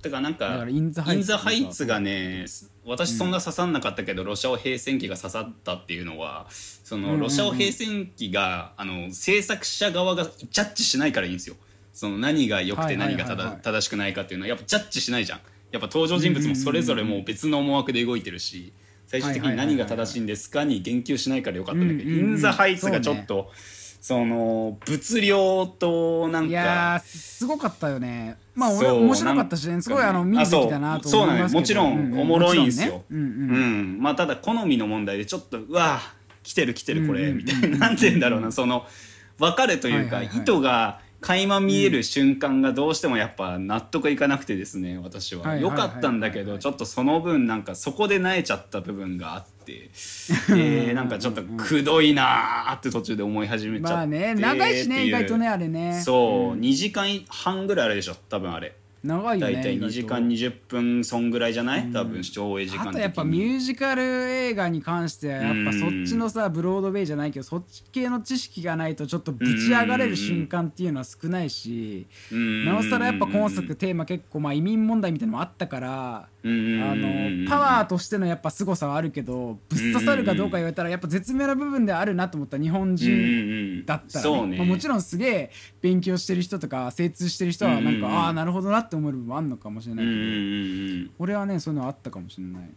[0.00, 2.46] だからなんだかインザハイツがね
[2.86, 7.18] 私そんな刺さんなかったけど、ロシア語平戦記が刺さったっていうのはそうんうんうん。
[7.18, 11.56] のロシア語平戦記があの制作者側がジャッジしないからいいんですよ。
[11.92, 13.24] その何が良くて何が
[13.62, 15.40] 正しくないかっていうのはやっぱジャッジしないじゃん
[15.74, 18.72] やっぱ登場人物もそれぞれもう別の思惑で動いてるし
[19.08, 23.50] 最終的に何が正しいんですかに言及しないからよかったんだけど、うんうんうんインザハイツがちょっと
[24.00, 28.36] そ,、の物量となんいかやーすごかったよね。
[28.54, 29.82] まあ俺面白かったしね。
[29.82, 31.80] すごいあの見るべきだなと思いますけど。
[31.80, 31.90] あそう。
[31.90, 32.92] なのもちろんううおもろいんすよ。
[32.92, 33.32] もちろんね。
[33.32, 33.98] うんううん。
[33.98, 36.00] ん、まあただ好みの問題でちょっとうわ
[36.44, 37.78] 来てる来てるこれ、うんうんうんみたいな。
[37.78, 38.52] なんて言うんだろうな。
[38.52, 38.86] その
[39.38, 40.42] 分かるというか、はいはいはい。
[40.42, 45.56] 意図が垣間見える瞬間がどうしてもやっぱ納得いかなくてですね私は。
[45.56, 49.90] 良かったんだけどちょっとその分なんかそこで萎えちゃった部分があって、
[50.50, 58.76] えー なんかちょっとくどいなーって途中で思い始めちゃってまあね長いしね意外とねあれねそう、ん2時間半ぐらいあるでしょ多分あれ。
[59.04, 61.92] 長いよね大体2時間意20分そんぐらいじゃない、うん。
[61.92, 62.86] 多分上映時間的に。
[62.86, 84.46] 外とやっぱミュージカル映画に関してはやっぱそっちのさブロードウェイじゃないけどそっち系の知識がないとちょっとぶち上がれる瞬間っていうのは少ないしなおさらやっぱ今作テーマ結構まあ移民問題みたいなのもあったからあのパワーとしてのやっぱ凄さはあるけどぶっ刺さるかどうか言われたらやっぱ絶妙な部分であるなと思った日本人だったら、ね。
[84.48, 84.58] ね。
[84.58, 90.10] まあもちろんすげえ勉強してる人とか精通してる人はなんか、ああなるほどなって思う部分もあるのかもしれないけ
[91.08, 92.70] ど、俺はねそういうのあったかもしれない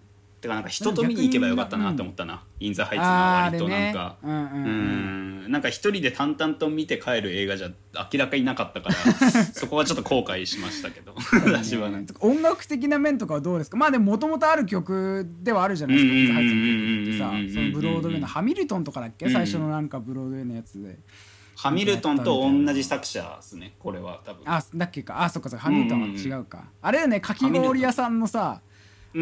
[0.48, 4.30] てかなんか人と見に行けばよかったなって思ったな、インザハイツのは割となんか、ね。
[4.30, 5.48] うんうんううん。
[5.48, 7.70] んなんか一人で淡々と見て帰る映画じゃ
[8.12, 8.96] 明らかになかったから
[9.54, 11.16] そこはちょっと後悔しましたけど。
[11.46, 12.06] 私はね。
[12.20, 13.78] 音楽的な面とかはどうですか？
[13.78, 16.62] まあでももともとある曲ではあるじゃないですかうんうんうん入ってる
[17.00, 19.26] 曲ってさうんうんうんそのブロードウェイのハミルトンとかだっけ？
[19.26, 20.98] うん最初のなんかブロードウェイのやつで。
[21.56, 22.26] ハミルトンと
[22.66, 24.44] 同じ作者ですねこれは多分。
[24.46, 25.24] あだっけか。
[25.24, 25.66] あそっかそっか。
[25.66, 26.66] ハミルトンは違うか。
[26.84, 28.67] あれだよねかき氷屋さんのさうん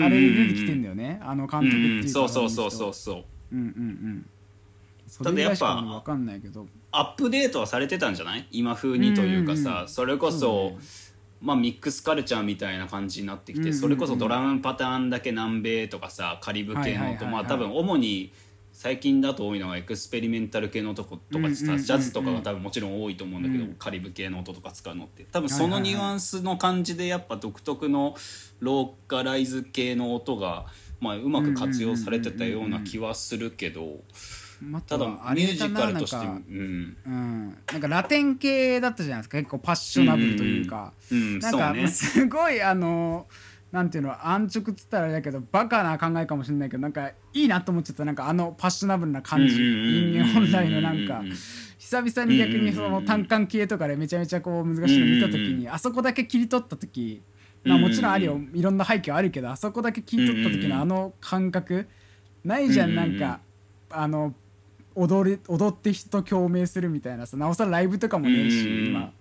[0.03, 1.19] あれで出てきてんだよね。
[1.23, 3.23] あの監督っていうそうそうそうそうそう。
[3.51, 4.25] うんうんうん。
[5.07, 6.67] そただやっぱれぐらいしか分かんないけど。
[6.91, 8.47] アップデートはされてたんじゃない？
[8.51, 9.87] 今風にというかさ、うんうんうん。
[9.89, 10.77] それこそね。
[11.41, 13.79] まあ、ミックスカルチャーみたいな感じになってきて、うんうんうん。
[13.81, 17.23] それこそドラムパターンだけ南米とかさカリブ系のはいはいはいはい。
[17.23, 18.31] 音まあ多分主に
[18.75, 23.75] 最近だと多いのがエクスペリメンタル系のとことかジャズとかが多分もちろん多いと思うんだけど、うん。
[23.75, 25.25] カリブ系の音とか使うのって。
[25.31, 28.15] 多分そのニュアンスの感じでやっぱ独特の
[28.59, 30.65] ローカライズ系の音が、
[30.99, 34.01] まあ、うまく活用されてたような気はするけど。
[34.61, 37.57] まただミュージカルとしてもうん、うん。
[37.71, 39.37] なんかラテン系だったじゃないですか。
[39.37, 40.91] 結構パッショナブルというか。
[41.09, 41.87] うん、なんかね。
[41.87, 43.25] すごいあの
[43.75, 49.53] なんていうの安直っつったらあれだけどバカな考えかもしれないけどなんかいいなと思っちゃったなんかあのパッショナブルな感じ。
[49.53, 51.21] 人間本来のなんか
[51.77, 57.21] 久々に逆にその単管系とかでめちゃめちゃこう難しいの見た時にあそこだけ切り取った時
[57.65, 61.89] まあもちろんあるよいろんな背景はあるけどあそこだけ切り取った時のあの感覚
[62.45, 63.41] ないじゃんなんか
[63.89, 64.33] あの
[64.95, 68.85] 踊り踊って人と共鳴するみたいなさなおさらライブとかもねえしうん。
[68.87, 69.11] 今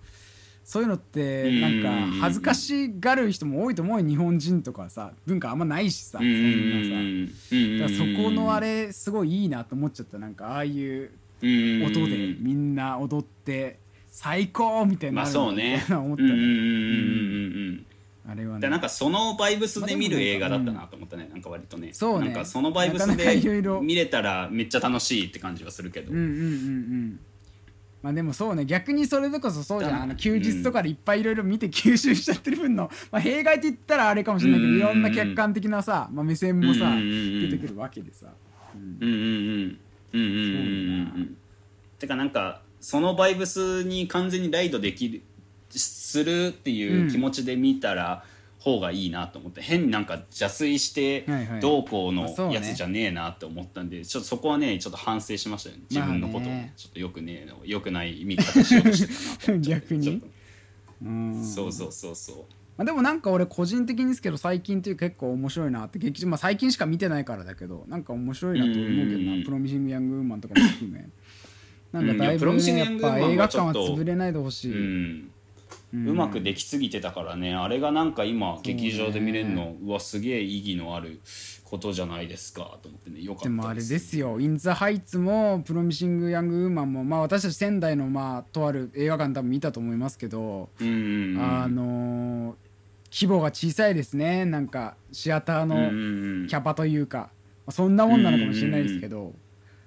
[0.64, 7.86] そういうのってなんか恥ずかしがる人も多いと思うよ日本人とかさ文化あんまないしさそうんんなさ。
[7.86, 10.18] だからそこのあれすごいいいなと思っちゃった。
[10.18, 11.10] なんかああいう
[11.42, 16.30] 音でみんな踊って最高みたいなるそうねみたいな思ったね。
[16.30, 17.86] うん
[18.26, 18.60] あれはね。
[18.62, 21.28] でなんかそのバイブスで見る映画だったなと思ったね。
[21.30, 21.90] なんか割とね。
[21.92, 22.26] そうね。
[22.26, 23.38] なんかそのバイブスで
[23.82, 26.10] 見れたらめっちゃ楽しいって感じはするけど。
[26.10, 27.20] うんうんうんうん
[28.04, 28.66] まあでもそうね。
[28.66, 30.02] 逆にそれでこそそうじゃん。
[30.02, 38.26] あの休日とかでいっぱいいろいろ見て吸収しちゃってる分の、まあ、弊害って言ったらあれかもしれないけどいろんな客観的なさ、まあ、目線もさ出てくるわけでさ。
[38.74, 38.98] うん。
[39.00, 39.80] うんうんうん
[40.12, 40.28] うんうん
[41.16, 41.36] うん
[41.98, 45.22] てかなんかそのバイブスに完全にライドできる
[45.70, 48.33] するっていう気持ちで見たら、うん
[48.64, 51.26] 方がいいなと思って、変になんか邪推して
[51.60, 55.82] どうこうのやつじゃねえなって思ったんで、ちょっとそこはねちょっと反省しましたよね。
[55.90, 56.46] 自分のこと
[56.76, 60.22] ちょっとよくねえのよくない見方しようとしてたな 逆に。
[61.44, 62.36] そうそうそうそう。
[62.78, 69.40] まあ、でもなんか俺個人的にですけど最近っていうか結構面白いなって劇場、まあ、最近しか見てないからだけどなんか面白いなと思うけどうん。
[69.40, 71.06] なプロミシング・ヤング・ウーマンとかも含め。
[71.94, 74.72] なんかだいぶねやっぱ映画館は潰れないでほしい、
[75.94, 76.02] うん。
[76.02, 77.54] うんうまくできすぎてたからね。
[77.54, 81.20] あれがなんか今劇場で見れるのうわすげえ意義のある
[81.64, 82.78] ことじゃないですか。
[82.82, 83.22] と思ってね。
[83.22, 91.40] よかったでもあれですよ「イン・ザ・ハイツ」も「プロミシング・ヤング・ウーマンも」まあ私たち仙台のまあとある映画館多分見たと思いますけど、うんうんうん。
[91.40, 92.54] あのー
[93.16, 94.44] 規模が小さいですね。
[94.44, 96.46] なんかシアターうんのうんうん。
[96.48, 97.30] キャパというか、
[97.64, 99.34] まあそんなもんなのかもしれないですけど、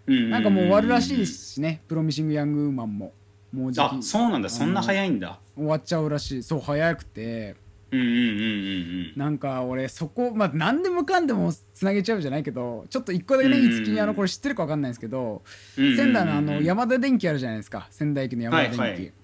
[0.07, 3.11] うんなんかもう終わるらしいですしね、プロミシング・ヤング・ウーマンも。
[3.53, 6.43] もう時あ期そうなんだそんな早いんだ終わっちゃうらしい。
[6.43, 7.55] そう、早くて。
[7.89, 15.41] うんうんうんうんなんか俺、そこ、まあ、何でもかんでもつなげちゃうじゃないけど、ちょっと一個だけね、うんうんいつきにあの、これ知ってるか分かんないんですけど、
[15.77, 17.87] うん仙台のあの、うんうんうん山田電機あるじゃないですか。
[17.89, 18.79] 仙台駅の山田電機。
[18.79, 19.16] はいはいうんうんうんうん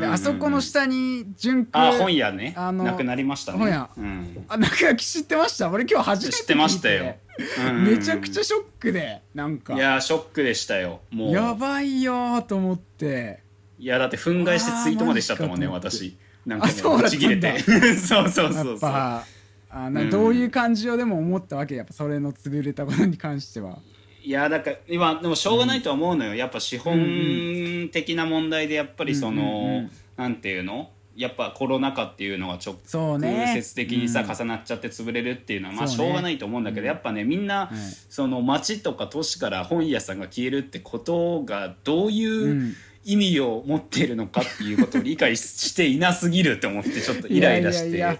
[0.00, 1.98] で、あそこの下に、純あ空。
[1.98, 2.54] 本屋ね。
[2.56, 3.58] あのなくなりましたね。
[3.58, 3.90] 本屋。
[3.96, 4.44] うん。
[4.48, 5.70] あ、中垣知ってました？
[5.70, 6.36] 俺今日初めて。
[6.38, 7.16] 知ってましたよ。
[7.58, 7.84] うんうんうん。
[7.84, 9.74] めちゃくちゃショックで、なんか。
[9.74, 11.00] いやーショックでしたよ。
[11.10, 11.32] もう。
[11.32, 13.42] やばいよーと思って。
[13.78, 16.16] いやだって憤慨してツイートまでしちゃったもんね私。
[16.46, 17.58] なんかあそうちぎれて。
[17.98, 18.80] そうそうそうそう。
[18.80, 19.24] ぱ
[19.70, 23.78] あなうんどういう感じをでも思ったわけやっぱそれの潰れたことに関しては。
[24.24, 30.90] いやだから今でもしょうがないとは思うのよ、やっぱ資本的な問題でやっぱりその、うんうんうんなんていうの？
[31.16, 34.30] やっぱコロナ禍っていうのが直接的にさ、うん。
[34.30, 37.70] 重なっちゃって潰れるっていうのはまあしょうがないと思うんだけど、やっぱねみんな、
[38.08, 42.74] その町とか都市から本屋さんが消えるってことがどういううん。
[43.06, 47.88] 意味を持っているのかっていうことを理解していなすぎるって思ってちょっと イライラして。
[47.88, 48.18] いやいやいや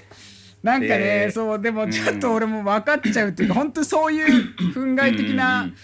[0.65, 5.77] なんかねでそうでもちょっと俺も分かっちゃうっていうか、本当そういう 憤慨的うんうんうなん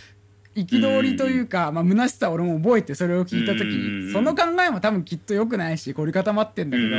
[0.55, 6.97] 憤りというか、まあ虚しさを俺も覚えてそれを聞いた時にその考えも多分きっと良くないし凝り固まってんだけど、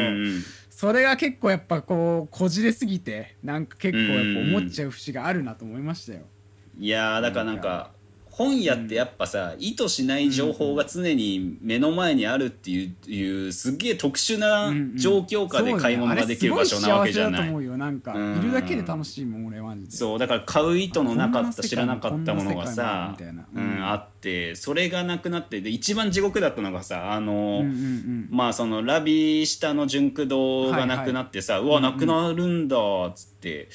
[0.70, 6.22] それが結構やっぱこうこじれすぎてなんか結構やっぱ思っちゃう節があるなと思いましたよ。
[6.80, 7.92] いやーだからなんか
[8.42, 17.32] 本屋ってやっぱさ、意図しない情報が常に目の前にあるっていう,、いうすっげえ特殊な状況下で買い物ができる場所なわけじゃない。
[17.32, 17.78] そうだねあれすごい幸せだと思うよ。
[17.78, 18.38] なんかうん。
[18.38, 19.92] いるだけで楽しいもん俺マジで。
[19.92, 23.16] そうだから買う意図のなかった知らなかったものがさ
[23.82, 27.64] あってそれがなくなってで一番地獄だったのがさあの、
[28.30, 32.78] まあそのラビ下の純駆動がなくなってさ、うわなくなるんだ
[33.08, 33.70] っつって。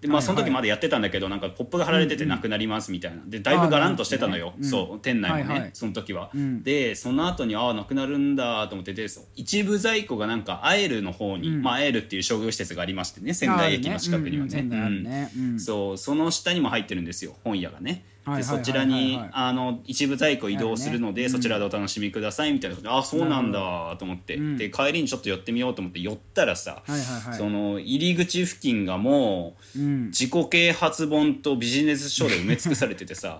[0.00, 3.22] でまあ、その時まだやってたんだけどなんかポップが貼られててなくなりますみたいな。
[3.26, 6.62] でだいぶガランとしてたのよ、そう店内もね、その時は、うん。
[6.62, 11.62] でその後にああなくなるんだと思ってでそう一部在庫がなんかアエルの方に、うん。
[11.62, 15.30] まあアエルっていう商業施設がありましてね仙台駅の近くにはね。
[15.58, 18.04] そうその下にも入ってるんですよ本屋がね
[18.36, 24.56] でそちらにあの一部在庫移動するので、ねそちらでお楽しみくださいみたいなことであそうなんだと思って、うん。
[24.56, 27.38] で帰りにちょっと寄ってみようと思って寄ったらさ、はいはいはい。
[27.38, 30.06] その入り口付近がもううん。
[30.06, 33.38] 自己啓発本とビジネス書で埋め尽くされててさ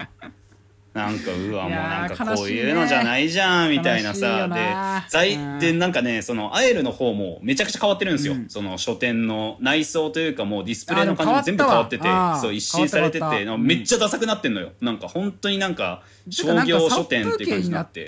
[0.95, 4.49] なんかうわもうなんかこういうのじゃないじゃんみたいなさ。
[4.49, 4.55] な。
[4.55, 8.49] で在うんでなんかねそのアエルの方もめちゃくちゃ変わってるんですよ、うん。
[8.49, 12.05] その書店の内装というかもうディスプレイの感じも全部変わってて
[12.41, 14.73] そう一新されててめっちゃダサくなってんのよ。
[14.81, 18.07] なんか本当になんか商業書店っていう感じになって。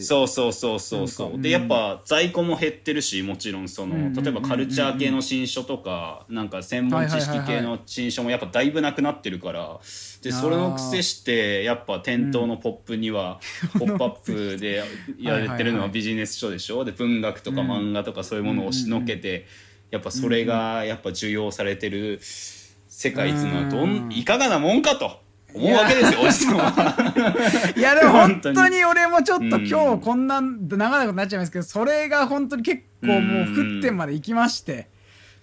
[0.00, 1.40] そうそうそうそうそう。
[1.40, 9.78] でやっぱ在庫も減ってるしもちろんその例えばカルチャー系の新書とかなんか専門知識系の新書もやっぱだいぶなくなってるから
[10.22, 13.40] でそれの癖してやっぱ店頭のポップには
[13.78, 14.84] 「ポップアップで
[15.18, 16.84] やれてるのはビジネス書でしょ？
[16.84, 19.46] で文学とか漫画とかそういうものを押しのけて
[19.90, 24.08] やっぱそれがやっぱ受容されてる世界っていうのはどうん。
[24.08, 25.20] んいかがなもんかと
[25.54, 27.72] 思うわけですよおじさんは。
[27.76, 29.66] いやでも本本当に俺もちょっとうん。
[29.66, 34.88] 今日こんな長々となっちゃいますけどそれが本当に結構もう沸点まで行きまして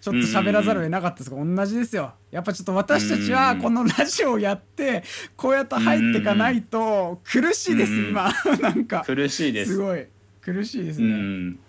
[0.08, 2.14] ちょっと喋らざるを得なかったですが同じですよ。
[2.32, 5.04] やっぱちょっと私たちはこのラジオをやって
[5.36, 8.32] こうやって入っていかないと苦しいですうん今。
[8.62, 9.04] なんか。
[9.06, 9.74] 苦しいです。
[9.74, 10.06] すごい。
[10.42, 11.60] 苦しいですうねん、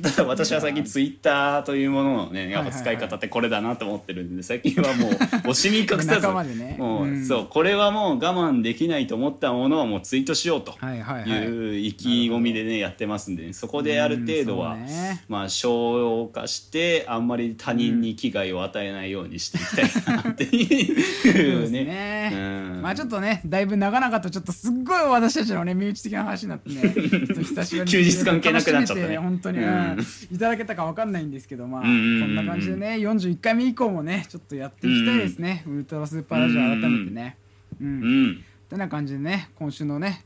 [0.00, 5.12] た だ私は最近ツイッターというもののねやっぱ使い方ってこれだなと思ってるんで最近はもう
[5.50, 6.26] 惜しみ隠さず
[6.78, 7.24] もう、うん。
[7.24, 10.98] そうこれはもう我慢できないと思ったものはもうツイートしようとはい
[11.48, 14.76] う意気込みでねやってますんで、そこである程度は、
[15.28, 22.78] まあ消化してあんまり他人に危害を与えないようにしていきたいなっていうね。
[22.82, 26.82] まあちょっとねだいぶ長々とちょっとすっごい私たちのね身内的な話になってね
[27.42, 29.16] 久しぶりに休日関係なくなっちゃったね。
[29.16, 29.87] 本当に、うんうん
[30.32, 37.36] いただけたかわかんないんですけどまあ、こんな感じでね41回目以降もねちょっとやっていきたいですね、ウルトラスーパーラジオ改めてね。
[37.80, 38.44] うん、うん。
[38.68, 40.24] てな感じでね今週のね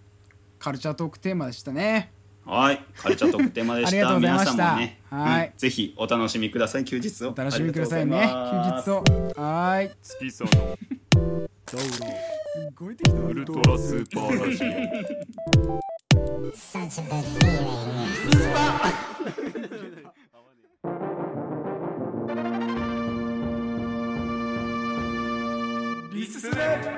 [0.59, 2.12] カルチャートークテーマでしたね。
[2.44, 3.90] はい、カルチャートークテーマでした。
[3.96, 4.53] ありがとうございました。
[4.53, 5.46] 皆さんもね、はい。
[5.46, 7.31] うんぜひお楽しみください、休日を。
[7.31, 8.20] お楽しみくださいね。
[8.20, 9.05] 休日を。
[9.37, 9.90] はーい。
[10.03, 10.77] す月さんの
[11.72, 11.83] ダウ
[12.68, 14.64] っごい適当ロウルトラスーパーラジ
[15.59, 15.92] オ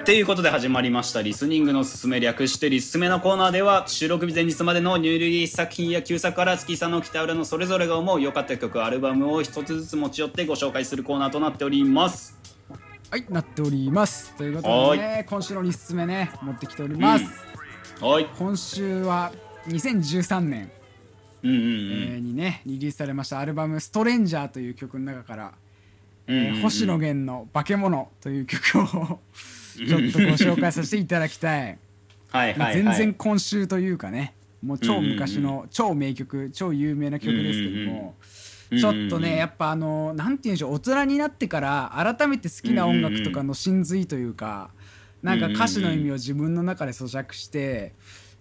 [0.04, 1.22] ということで始まりました。
[1.22, 12.36] リスニングのすすめ略してリスメのコーナーでは収録日前日までのニューリリース作品や旧作から月さんの北浦のそれぞれが思う良かった曲アルバムを一つずつ持ち寄ってご紹介するコーナーとなっております。
[13.10, 14.34] はいなっております。
[14.36, 17.24] ということでね今週のリスメね持ってきております、
[18.00, 18.26] はい。
[18.38, 19.32] 今週は
[19.68, 20.70] 2013年、
[21.42, 25.52] にねリリースされましたアルバム「ストレンジャー」という曲の中から、
[26.26, 29.20] えー星野源の「化け物」という曲を
[29.76, 31.78] ちょっとご紹介させていただきたい、
[32.30, 38.14] はい全然今週というかねもう超昔の超名曲超有名な曲ですけども、
[38.70, 44.70] ちょっとねやっぱあのなんて言うんでしょう大人になってから改めて好きな音楽とかの真髄というか、
[45.24, 47.94] なんか歌詞の意味を自分の中で咀嚼して、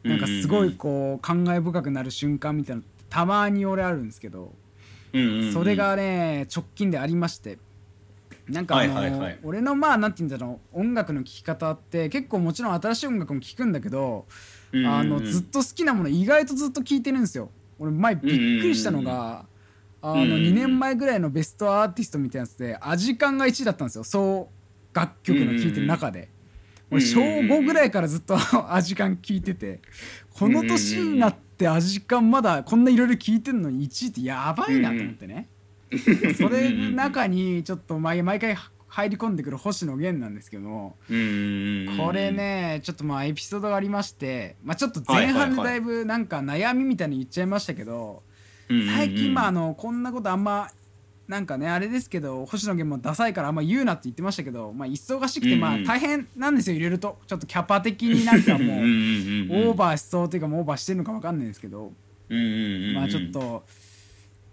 [0.03, 4.53] なんかすごいこう感慨深くなる瞬間みたいなのたまに俺あるんですけど、
[5.53, 7.57] それがね直近でありまして
[8.49, 14.25] なんかあの、俺のまあなんて言うんだろう音楽の聴き方って結構もちろん新しい音楽も聴くんだけど、
[14.73, 17.49] あのずっと好きなもの意外とずっと聴いてるんですよ。
[17.79, 19.45] 俺前びっくりしたのが、
[20.01, 20.41] あのうんうんうん。
[20.41, 24.03] 2年前ぐらいのベストアーティストみたいなやつでアジカンが1位だったんですよ。
[24.03, 24.49] そ
[24.93, 26.32] う楽曲の聴いてる中で。
[26.93, 28.37] 俺小5ぐらいからずっと
[28.73, 29.81] アジカン聴いてて
[30.33, 35.49] この年になってアジカンまだこんないろいろ聴いてんのに1位ってやばいなと思ってね。
[36.37, 48.23] それの中にちょっと毎毎回入り込んでくる星野源なんですけどもこれねちょっとまあエピソードがありまして、まあ、ちょっと前半でだいぶなんか悩みみたいに言っちゃいましたけど
[48.95, 50.69] 最近まああのこんなことあんま
[51.27, 55.59] なんかねあれですけど星野源もダサいからあんま言うなって言ってましたけど、まあ、忙しくてうん。
[55.59, 57.17] まあ大変なんですよ入れると。
[57.27, 61.91] ちょっとキャパ的になんかもうオーバーしそうというかもうオーバーしてるのか分かんないですけど、
[62.29, 63.63] まあちょっと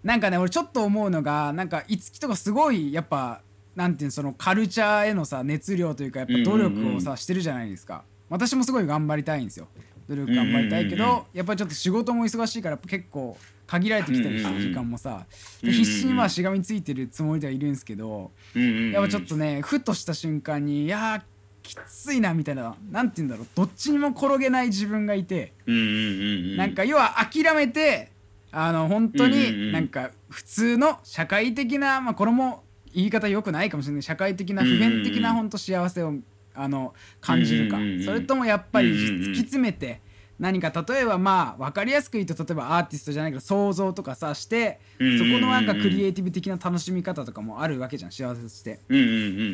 [0.03, 3.41] なんかね俺ちょっと思うのがなんか五木とかすごいやっぱ
[3.75, 8.03] なんていうのそのカルチャーへのさ熱量というかやっぱ努力をさ、うんしてるじゃないですか。
[8.29, 9.67] 私もすごい頑張りたいんですよ。
[10.07, 13.37] 努力頑張りたいけど、やっぱりちょっと仕事も忙しいから結構
[13.71, 14.67] 限られてきたりしてうんうんうん。
[14.69, 15.25] 時間もさ、
[15.61, 21.21] 必死にまあしがみついてるつもりではいるんですけど、やっぱちょっとねふとした瞬間にいやー
[21.63, 23.47] きついなみたいななんて言うんだろう。
[23.55, 25.53] どっちにも転げない自分がいて。
[25.65, 28.11] なんか要は諦めて
[28.51, 32.63] あの本当になんか普通の社会的なまあこれも
[32.93, 34.03] 言い方良くないかもしれない。
[34.03, 36.15] 社会的な普遍的な本当幸せを
[36.53, 37.77] あの感じるか。
[38.03, 40.01] それともやっぱり突き詰めて
[40.41, 48.79] 何か例えばまあ分かりやすく言うと例えばアーティストじゃないけど想像とかさしてそこのなんかクリエイティブ的な楽しみ方とかもあるわけじゃん幸せとして。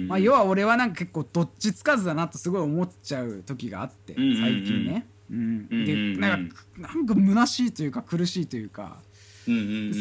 [0.08, 5.06] まあ、要は俺はなんか結構どっちつかずだなとすごい思っちゃう時があって最近ね。
[5.30, 9.00] うん、でんなんかなんか虚しいというか苦しいというか、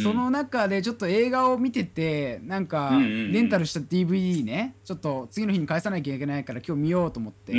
[0.04, 7.52] その中でちょっと映画を見ててなんかレンタルした DVD ねちょっと次の日に返さなきゃいけないから今日見ようと思って、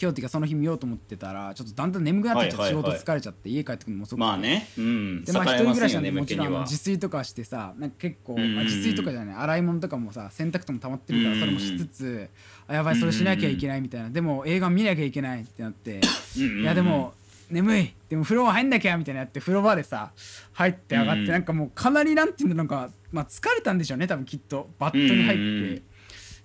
[0.00, 4.20] 今日っていうかその日見ようと思ってたらちょっとだんだん眠くなってきて仕事疲れちゃって家帰ってくるのも遅くて。
[4.20, 4.68] まあね。
[4.78, 5.24] うん。
[5.24, 12.28] でまあ一人暮らしなんでねもちろん自炊とかしてさなんか結構、まあ自炊とかじゃない洗い物とかもさ洗濯とも溜まってるからそれもしつつ、
[12.66, 16.00] あやばいそれしなきゃいけないみたいな、でも映画見なきゃいけないってなって、
[16.36, 17.12] いやでも
[17.50, 17.94] 眠い。
[18.08, 20.12] でも風呂入んなきゃみたいなやって風呂場でさ
[20.52, 24.70] 入って上がって、うんなんかもうかなりなんていうんだなんか、まあ、疲れたんでしょうね多分きっと。
[24.78, 25.34] バットに入
[25.74, 25.82] って、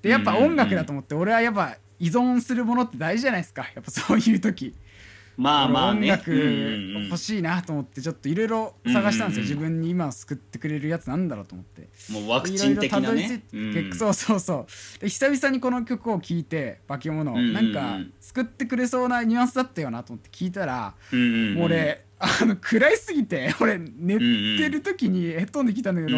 [0.02, 3.64] でやっぱ音楽だと思って俺はやっぱ依存するものって大事じゃないですか。
[3.74, 4.74] やっぱそういう時。
[5.38, 6.00] まあまあね。
[6.00, 11.90] 俺音楽欲しいなと思ってちょっといろいろ探したんですよ、うんうんうん自分に今を救ってくれるやつなんだろうと思って。
[12.12, 13.06] もうワクチン的なね。
[13.06, 14.56] いろいろたどり着いて結構そうそうそ
[14.98, 15.00] う。
[15.02, 17.54] で久々にこの曲を聴いて「化け物」うんうんうん。
[17.54, 21.54] なんか救ってくれそうなニュアンスだったよなと思って聞いたら、うんうんうん。
[21.56, 24.18] もう俺あの暗いすぎて 俺寝
[24.58, 26.18] てる時にヘッドホンで聞いたんだけど、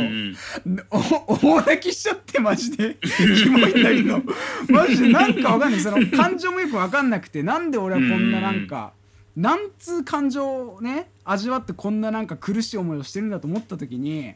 [1.41, 2.97] 大泣きしちゃってマジで。
[3.01, 4.21] キモいんだけど。
[4.69, 5.79] マジでなんかわかんない。
[5.79, 8.93] その感情もよくわかんなくてなんで俺はこんななんか、
[9.37, 14.33] なんつう感情をね味わってこんななんか苦しい思いをしてるんだと思った時に、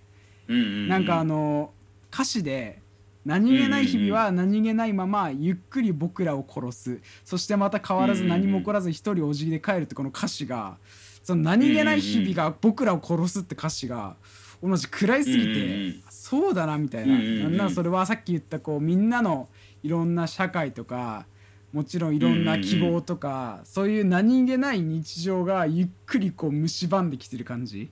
[0.47, 1.73] うんうんなんかあの
[2.13, 2.81] 歌詞で
[3.25, 6.99] 「何気ない日々は何気ないままゆっくり僕らを殺す。
[7.23, 10.77] そしてまた変わらず何も起こらず一人お辞儀で帰る」ってこの歌詞が
[11.23, 14.15] その何気ない日々が僕らを殺すって歌詞が
[14.61, 17.13] 同じ暗いすぎてんそうだなみたいな。
[17.13, 17.19] な
[17.49, 19.49] んならそれはさっき言ったこうみんなの
[19.83, 21.25] いろんな社会とか
[21.73, 27.89] もちろんいろんな希望とかそういう何気ない日常がゆっくりこう蝕んできてる感じ。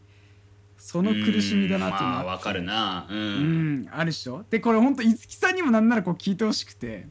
[0.77, 3.05] その苦しみだなっていうのはまあわかるな。
[3.09, 3.83] ううん。
[3.83, 4.45] ん、あるでしょ？
[4.49, 6.87] でこれほんと五木さんにもなんならこう聞いてほしくて。
[6.87, 7.07] で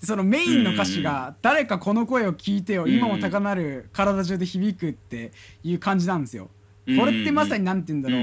[0.04, 2.92] そのメインの歌詞が「誰かこの声を聞いてようん。
[2.92, 5.32] 今も高鳴る体中で響く」って
[5.64, 6.50] いう感じなんですよ。
[6.96, 8.16] これってまさに何て言うんだろ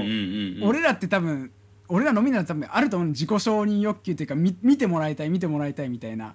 [0.64, 1.52] う,、俺らって多分
[1.88, 6.34] 俺らのみなら多分あると思うの自己承認欲求というかみ見てもらいたい見てもらいたいみたいな。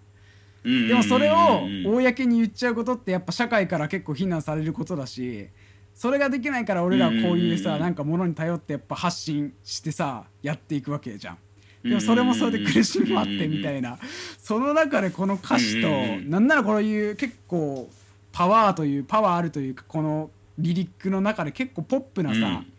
[0.63, 5.47] でもそれを公に言っちゃうことってやっぱ社会から結構非難されることだし
[5.95, 11.37] それができないから俺らはこういうさなんかものに頼ってやっぱ発信してさやっていくわけじゃん。
[11.83, 13.97] でもそれもそれで苦しみもあってみたいな。
[14.37, 15.87] その中でこの歌詞と
[16.29, 17.89] なんならこういう結構
[18.31, 22.73] パワーというパワーあるというかこのリリックの中で結構ポップなさ、うん。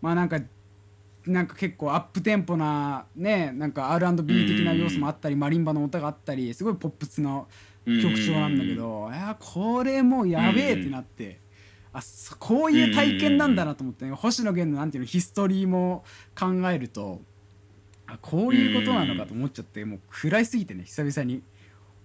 [0.00, 0.40] まあなんか
[1.26, 7.48] なんか結構アップテンポなねなんか R&B 的な要素もあったり、マリンバの音があったりすごいポップスの
[7.84, 11.40] 曲調なんだけど、いやこれもうやべえってなって、
[11.92, 16.04] あそこういう体験なんだなと思って、ね星野源のなんていうのヒストリーも
[16.38, 17.20] 考えると
[18.08, 21.42] あこういうことなのかと思っちゃって、もう暗いすぎてね久々に。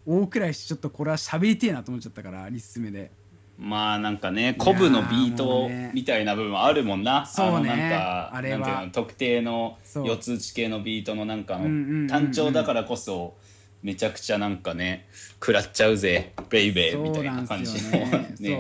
[0.06, 3.12] 大暗いしちょっとこれは喋りてえなと思っちゃったからリス目で。
[3.58, 7.26] まあなんかねコブのビートねみたいな部分あるもんな。
[7.26, 7.70] そうね。
[7.72, 8.89] あのなんかあれは。
[8.91, 13.36] 特定の四つ打ち系のビートのなんかの単調だからこそ
[13.82, 18.36] めちゃくちゃなんかね食らっちゃうぜベイベーみたいな感じのね。
[18.39, 18.60] ね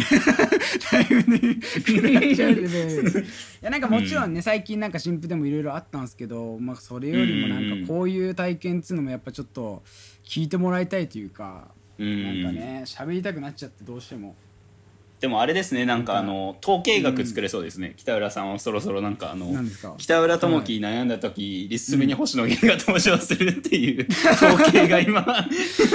[0.00, 3.10] いぶね食らっちゃうでね
[3.62, 9.82] いやなんかもちろんね、最近なんか新婦でもいろいろあったんですけど、まあ、それよりもなんかこういう体験っつうのもやっぱちょっと
[10.24, 11.68] 聞いてもらいたいというか、
[11.98, 12.42] うん。
[12.42, 14.34] なんかね喋りたくなっちゃってどうしても
[15.22, 19.46] でもあれですねなんかあの統計学作れそうですね、北浦さんはそろそろなんかあの
[19.96, 25.22] 北浦智樹悩んだ時、リススメに星野源が登場するっていう 統計が今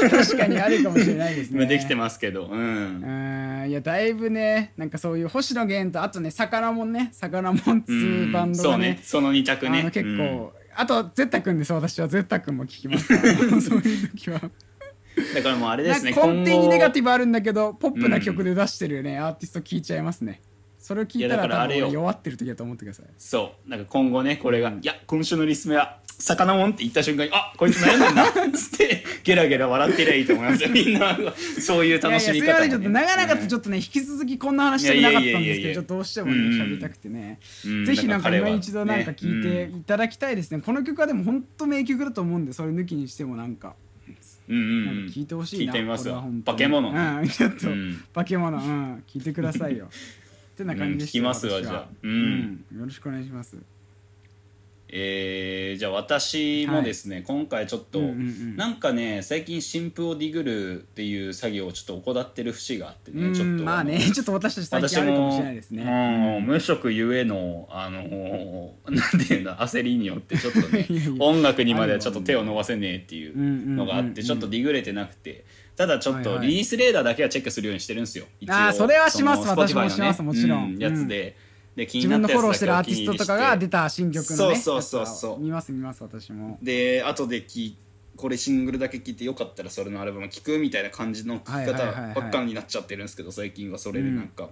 [0.09, 1.57] 確かにあるかもしれないですね。
[1.63, 3.63] 今できてますけどうん。
[3.63, 3.69] うん。
[3.69, 7.09] いやだいぶねなんかそういう星野源とあとね魚もんね。
[7.11, 8.99] 魚もんっつうバンドそうがねね。
[9.03, 9.83] その2着ね。
[9.91, 10.17] 結うん。
[10.17, 11.73] 構、あとゼッタ君です。
[11.73, 13.21] 私はゼッタ君も聞きますから。
[13.59, 14.39] そういう時は
[15.33, 20.41] だからもうあれですね根底にネガティブブあるんだけどポップな曲で出してるね、アーティスト聞いちゃいますね。
[20.77, 23.05] それを聞いたら多分弱ってる時だと思ってください。
[23.17, 23.69] そう。
[23.69, 30.69] なんか今後ねこれが「いや今週のリスメは魚もん」って言った瞬間に「あこいつ悩んでんな」っ つってゲラゲラ笑ってりゃいいと思いますよ。
[30.69, 31.17] みんな。
[31.59, 36.61] そういう楽しみいやいやすいま方もねせんちょっと長々とちょっとね引き続きこんな話したくなかったんですけどどうしてもねうん。
[36.61, 37.39] 喋りたくてね。
[37.65, 37.85] うん。
[37.85, 40.61] ぜひなんか今一度なんか聞いていただきたいですね。
[40.61, 43.75] この曲はでも本当名曲だと思うんでそれ抜きにしてもなんか
[44.49, 48.03] うんうん聞いてほしいな聞いてみますよ化け物ねうん ちょっとうん。
[48.13, 49.89] 化け物うん聞いてくださいよ。
[50.53, 51.87] ってな感じでしたうん聞きますわじゃあ。
[52.01, 53.57] ううんんよろしくお願いします
[54.89, 58.55] えーじゃあ私もですね、今回ちょっと、うんうんうん。
[58.55, 63.51] なんかね最近新婦をディグるっていう作業をちょっと行ってる節があってね、うちょっと。
[63.53, 65.83] んまあね ちょっと私たち最私近あるかもしもれないですね。
[65.83, 70.87] うん無職ゆえのあの なんていうんだ焦りによってちょっとね
[71.19, 75.45] 音楽にまではちょっと手を伸ばせねえっていうのがあってちょっとディグれてなくて。
[75.77, 76.47] ただちょっとはいはい。
[76.47, 78.53] リリースレーダーだけはチェックするようにしてるんですよ一応。
[78.53, 80.75] あーそれはしますその私もしますもちろん。
[80.75, 81.35] うやつで
[81.77, 85.15] で気自になったやつ分のフォローしてるアーティストとかが出たた新曲のねそうそうそう。
[85.15, 86.57] そう見ます見ます私も。
[86.61, 87.77] で後で聞い
[88.15, 94.49] これシングルだけ聴いてよかったらそれのアルバム聴くみたいな感じの聴き方ばっかりになっちゃってるんですけど最近はそれでなんか、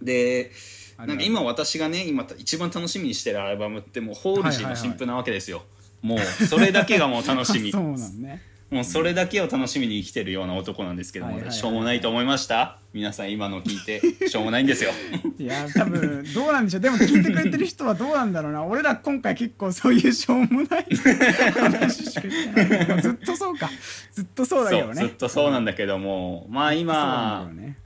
[0.00, 0.50] で
[0.96, 5.64] あるなんか今私がね今一番楽しみにしてるアルバムってもうホールジーの新譜なわけですよ、
[6.00, 7.70] もうそれだけがもう楽しみ。
[7.72, 12.78] そうなんねもうそれだけを楽しみに生きてるような男なんですけども、はいはいはいしょうもないと思いました？
[12.92, 14.90] 皆さん今の聞いて しょうもないんですよ。
[15.38, 16.80] いや多分どうなんでしょう。
[16.80, 18.64] でも聞いてくれてる人はどうなんだろうな。
[18.64, 20.86] 俺ら今回結構そういうしょうもない
[21.54, 22.88] 話しかしてない。
[22.88, 23.70] まあずっとそうか。
[24.12, 24.94] ずっとそうだけどね。
[24.94, 27.76] ずっとそうなんだけども、まあ今そうなんだよね。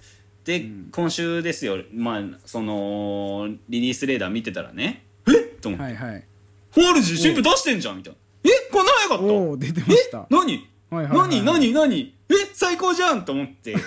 [0.44, 1.82] で、今週ですよ。
[1.92, 5.32] まあそのリリースレーダー見てたらねえ？
[5.32, 6.24] っと思って、はいはい。
[6.70, 9.24] ホールジー新婦出してんじゃんみたいなえこんな早かった？
[9.24, 10.26] おお出てました。
[10.30, 10.68] 何？
[10.90, 11.44] はいはいはい何？
[11.44, 11.72] 何？
[11.72, 12.14] 何？
[12.30, 13.74] え最高じゃんと思って。
[13.74, 13.80] で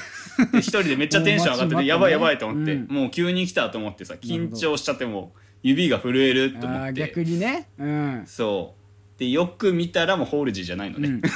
[0.60, 2.88] 一人でめっちゃテンション上がってて やばいやばいと思って、うん。
[2.90, 6.94] もう急に来たと思ってさ緊張しちゃってもう指が震えると思って。
[6.94, 7.68] 逆にね。
[7.78, 8.24] うん。
[8.26, 9.20] そう。
[9.20, 11.22] でよく見たらもうホールジーじゃないのね、うん。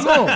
[0.00, 0.28] そう。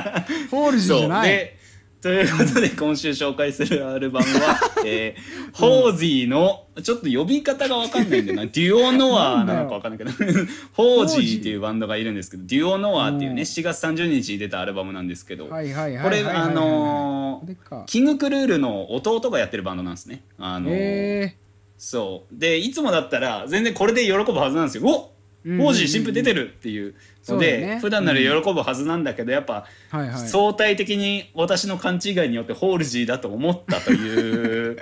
[0.50, 1.28] ホールジーじゃない。
[1.28, 1.56] で
[2.04, 8.44] ということで今週紹介するアルバムは、 えー、ホージーのちょっと呼び方がわかんないんだよな。
[8.44, 10.10] デュオノアなのかわかんないけど。
[10.74, 13.36] ホージーっていうバンドがいるんですけどデュオノアっていううん。
[13.36, 20.24] ね7月30日に出たアルバムなんですけど、これあのーキングクルールの弟がやってるバンドなんですね。
[20.36, 21.36] あのーえ
[21.78, 22.38] そう。
[22.38, 24.86] でいつもだったら全然これで喜ぶはずなんですよ。
[24.86, 25.13] お
[25.44, 27.78] うんホージー新婦出てるっていうので、そうだよね。
[27.80, 30.28] 普段なら喜ぶはずなんだけどやっぱー、はいはい。
[30.28, 34.78] 相対的に私の勘違いによってホールジーだと思ったという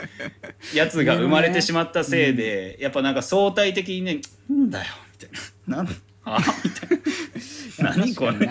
[0.75, 4.21] やつが生まれてしまったせいで、 やっぱなんか相対的にね
[4.53, 4.85] 「んだよ」
[5.21, 5.31] みたい
[5.67, 5.89] な「なん
[6.25, 6.99] あみたい
[7.85, 8.49] な「何これ」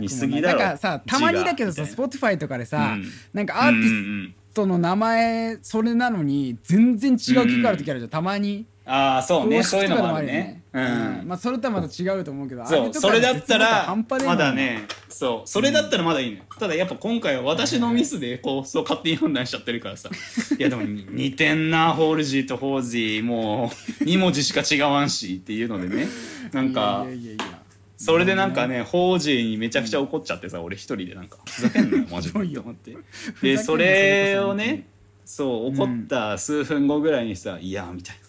[0.00, 3.06] 見すぎだろなんかさたまにだけどさ Spotify とかでさ、うん。
[3.32, 8.66] なんかアーティストの名前それなのに全然違う曲ある時あるじゃん、たまに。
[8.84, 9.58] ああそうね。
[9.58, 10.61] 公そういうのもあるね。
[10.72, 11.22] ううん。
[11.24, 12.94] んまあそれとはまた違うと思うけどそう。
[12.94, 15.48] それだったらままだねそう。
[15.48, 16.44] それだったらまだいいのよ。
[16.58, 20.08] ただやっぱ今回は私のミスでこうそう勝手に判断しちゃってるからさ。
[20.58, 23.22] いやでも似てんなホールジーとホージー。
[23.24, 23.70] も
[24.00, 26.08] う2文字しか違わんしっていうのでね。
[26.52, 27.62] なんかいやいやいやいや。
[27.96, 32.40] それでなんかねホージーにめちゃくちゃ怒っちゃってさ俺一人でなんかふざけんなよマジで。
[32.40, 32.96] って。
[33.42, 34.86] でそれをね
[35.24, 38.22] そう怒った数分後ぐらいにさ「いや」みたいな。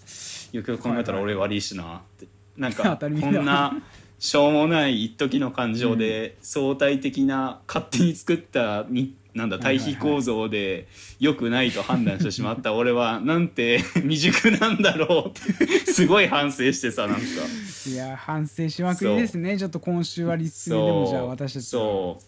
[0.54, 2.28] よくよく考えたら俺悪いしなって
[2.58, 3.82] なんか こんな
[4.20, 10.88] しょうもない一時の感情で相対的な勝手に作ったになんだ対比構造で
[11.20, 12.74] 良くないと判断してしまった。
[12.76, 17.22] 俺はなんて 未熟なんだろうってすごい反省してさなんか。
[17.88, 19.58] いや反省しまくりですね。
[19.58, 21.70] ちょっと今週はリスでもじゃあ私たちは。
[21.82, 22.24] そう。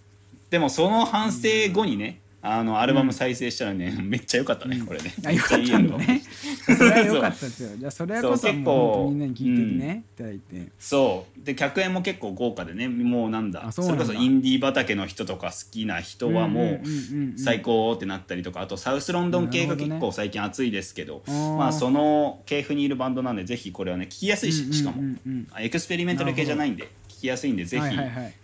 [0.50, 5.14] でもその反省後にね、あのアルバム再生したらね、 めっちゃ良かったね、これね。
[5.26, 6.22] あよかったんだね。
[6.78, 7.70] それは良かったですよ。
[7.78, 10.68] じゃあそれはこそそうみんなに聞いてね、いただいて。
[10.78, 11.46] そう。
[11.46, 17.38] で客演も結構豪華でねもうなんだあそれこそインディー畑の人とか好きな人はもうんうんうんううん。
[17.38, 21.58] 最高ってなったりとかあとサウスロンドン系が結構最近熱いですけどあー。
[21.58, 25.64] まあその系譜にいるバンドなんでぜひこれはね聞きやすいししかも、うんうんうん。
[25.64, 26.90] エクスペリメンタル系じゃないんで。
[27.05, 27.86] 聞ききやすいんでぜひ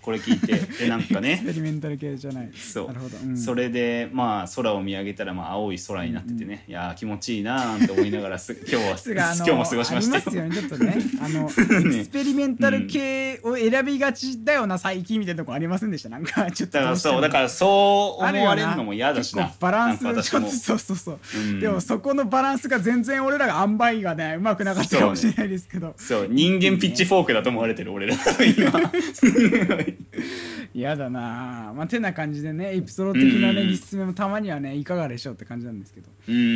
[0.02, 0.54] これ聞いて。
[0.84, 2.50] でなんかエねペリメンタル系じゃない。
[2.56, 2.88] そう。
[2.88, 3.38] なるほど、うん。
[3.38, 8.98] それでまあ空を見上げたらまあ青い空になっててね、いやー気持ちいいなーなんて思いながらす 今日は
[9.36, 10.98] 今日も過ごしましたありますよねちょっとね。
[11.22, 16.10] あのエクスペリメンタル系を選びがちだよな最近みたいなとこありませんでした？
[16.10, 19.54] なんかちょっとだからそうだからそう思われるのも嫌だしな。
[19.60, 21.60] バランスちょっとそうそうそう、うん。
[21.60, 25.94] でもそこのバランスが全然俺らが塩梅がねうまくなかったかもしれないですけど。
[25.98, 28.16] そう人間ピッチフォークだと思われてる俺ら。
[28.58, 28.71] 今
[30.74, 31.74] 嫌だなあ。
[31.74, 36.48] まあてな感じでねエピソード的なねうんリスメもたまにはねいかがでしょうって感じなんですけど、うんうんうん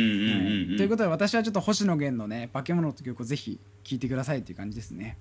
[0.72, 0.76] うん。
[0.76, 5.18] ということで私はちょっと星野源のね「化け物」という曲をぜひ聴いてくださいっていう感じですね。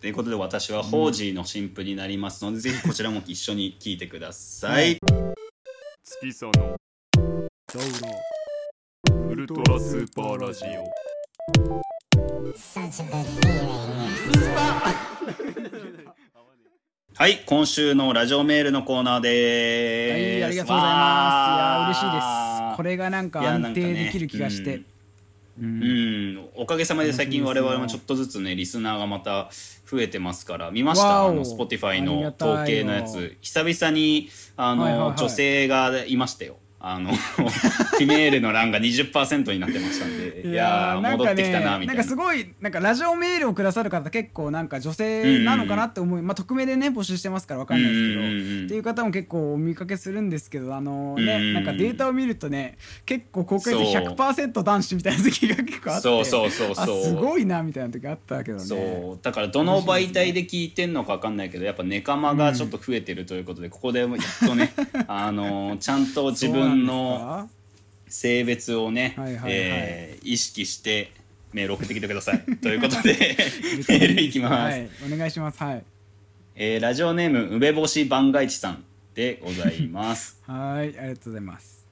[0.00, 4.98] ということで私はホージーの新婦になりますので、 ぜひこちらも一緒に聞いてください。
[6.04, 6.76] 月その。
[9.28, 11.06] ウルトラスーパーラジオ
[17.18, 20.44] はい、今週のラジオメールのコーナーはいでーす。
[20.44, 22.04] ありがとうございます。
[22.04, 22.76] いや嬉しいです。
[22.76, 24.82] これれがなんか安定できる気がして。
[25.58, 25.82] うん。
[25.82, 29.48] うん、おかげさまで最近我々もちょっとずつねリスナーがまた
[29.90, 30.70] 増えてますから。
[30.70, 31.24] 見ました？
[31.24, 33.38] あの Spotify の統計のやつ。
[33.40, 35.18] 久々にあの、はいはいはい。
[35.18, 36.56] 女性がいましたよ
[36.88, 41.78] あの フィメールの欄が20%になってましたんでいやー戻ってきたなみたいな。
[41.78, 54.02] ねなんかすごいなんかラジオメールをくださる方結構なんか女性なのかなって思い、まあ匿名でね募集してますからわかんないですけど、っていう方も結構お見かけするんですけどあのね、なんかデータを見るとね結構公開率そう。
[54.02, 56.02] 100%男子みたいな時が結構あって。
[56.02, 57.00] そうそうそうそう。
[57.00, 58.64] あすごいなみたいな時あったけどね。
[58.64, 59.18] そう。
[59.20, 64.08] だからどの媒体で聞いてんのか分かんないけどやっぱネカマがちょっと増えてるということで、ここでやっ
[64.46, 64.72] とね
[65.08, 67.48] あのちゃんと自分の
[68.08, 69.52] 性別をね、はいはいはい。
[69.52, 71.12] えー意識して
[71.52, 72.40] メール送ってきてください。
[72.60, 73.36] ということで
[73.88, 75.62] メールいきます、はいお願いします。
[75.62, 75.84] はい。
[76.56, 81.86] えーラジオネーム梅干し番外地さんでございます、 はいありがとうございます。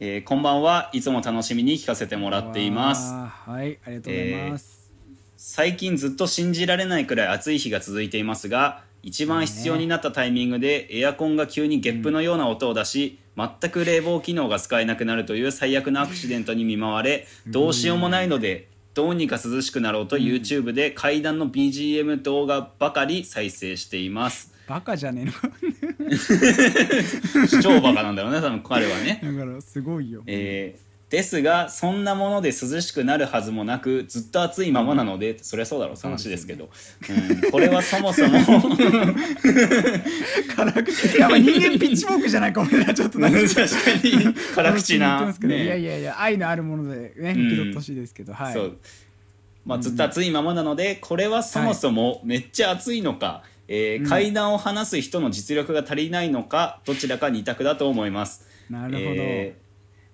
[0.00, 0.90] えーこんばんは。
[0.92, 3.12] いつも楽しみに聞かせてもらっています。
[3.12, 4.90] はいありがとうございます、
[5.36, 13.18] 最近ずっと信じられないくらい暑い日が続いていますが一番必要になったタイミングでエアコンが急にゲップのような音を出し、
[13.60, 24.52] 全く冷房機能が使えなくなるという最悪なアクシデントに見舞われどうしようもないのでどうにか涼しくなろうと YouTube で階段の BGM 動画ばかり再生しています。
[24.66, 25.32] バカじゃねえの
[27.62, 29.20] 超バカなんだろうね多分彼はね。
[29.22, 30.22] だからすごいよ。
[30.26, 36.70] えーですがそんなもので涼しくなるはずもなくずっと暑いままなのでそりゃそうだろうって話ですけど。
[37.42, 38.38] うん、これはそもそも。
[40.56, 41.18] 辛口。
[41.18, 43.40] やっぱ人間ピッチフォークじゃないか俺らちょっとなんか。
[43.40, 43.66] 確か
[44.04, 44.34] に。
[44.54, 47.46] 辛口な、てますけどいやいねやいや愛のあるものでねうん。
[47.46, 48.54] 受け取ってほしいですけど、はい。
[48.54, 48.78] そう。
[49.66, 54.08] まあ、ずっと暑いままなのでこれはそもそもめっちゃ暑いのか、えーうん。
[54.08, 58.46] 階段を離す人の実力が足りないのかどちらか二択だと思います。
[58.70, 59.69] なるほど、えー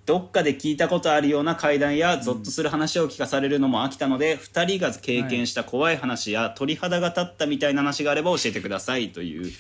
[0.07, 9.51] どっかで聞いたことあるような怪談やゾッとする話を聞かされるのも飽きたので、2人が経験した怖い話や鳥肌が立ったみたいな話があれば教えてくださいという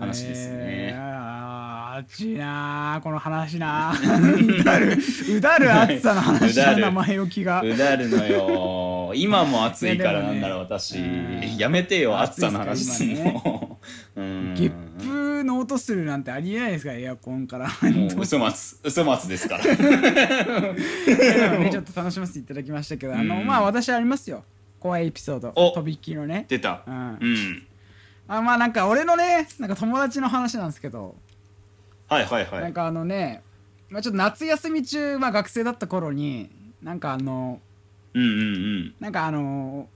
[0.00, 0.94] 話ですね。
[0.98, 1.30] あー
[2.00, 4.96] あっちなこの話なうだる
[5.28, 13.78] うだる暑さの話うだ名前置きがうだるのよ今も暑いからなんだろう、ね私うやめてよ暑さの話すん暑いっすかの、
[14.16, 19.74] うんゲップの音するなんてありえないですかエアコンからもう嘘松嘘松ですからちょ
[21.80, 24.44] っと楽しませていただきましたけど、あのまあ私ありますよ
[24.78, 27.66] 怖いエピソードおとびっきりのね出たうんうん
[28.32, 31.16] あまあなんか俺のねなんか友達の話なんですけど、
[32.08, 32.60] はいはいはい。
[32.62, 33.42] なんかあのね、
[33.88, 36.48] まあ、ちょっと夏休み中、まあ、学生だった頃に
[36.80, 37.60] なんかあの
[38.14, 38.94] うんうんうん。
[39.00, 39.88] なんかあの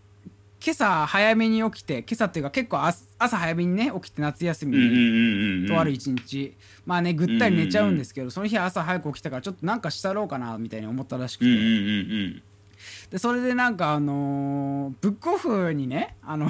[0.64, 6.54] 今朝早めに起きて今朝っていうか結構朝朝早めにね起きて夏休みにとある一日。
[6.86, 11.46] まあねぐったり寝ちゃうんですけどその日朝早く起きたからちょっとなんかしたろうかなみたいに思ったらしくて。
[11.46, 11.70] うんうんうんう
[12.30, 12.42] ん。
[13.10, 16.48] でそれでなんかあのーブックオフにねあの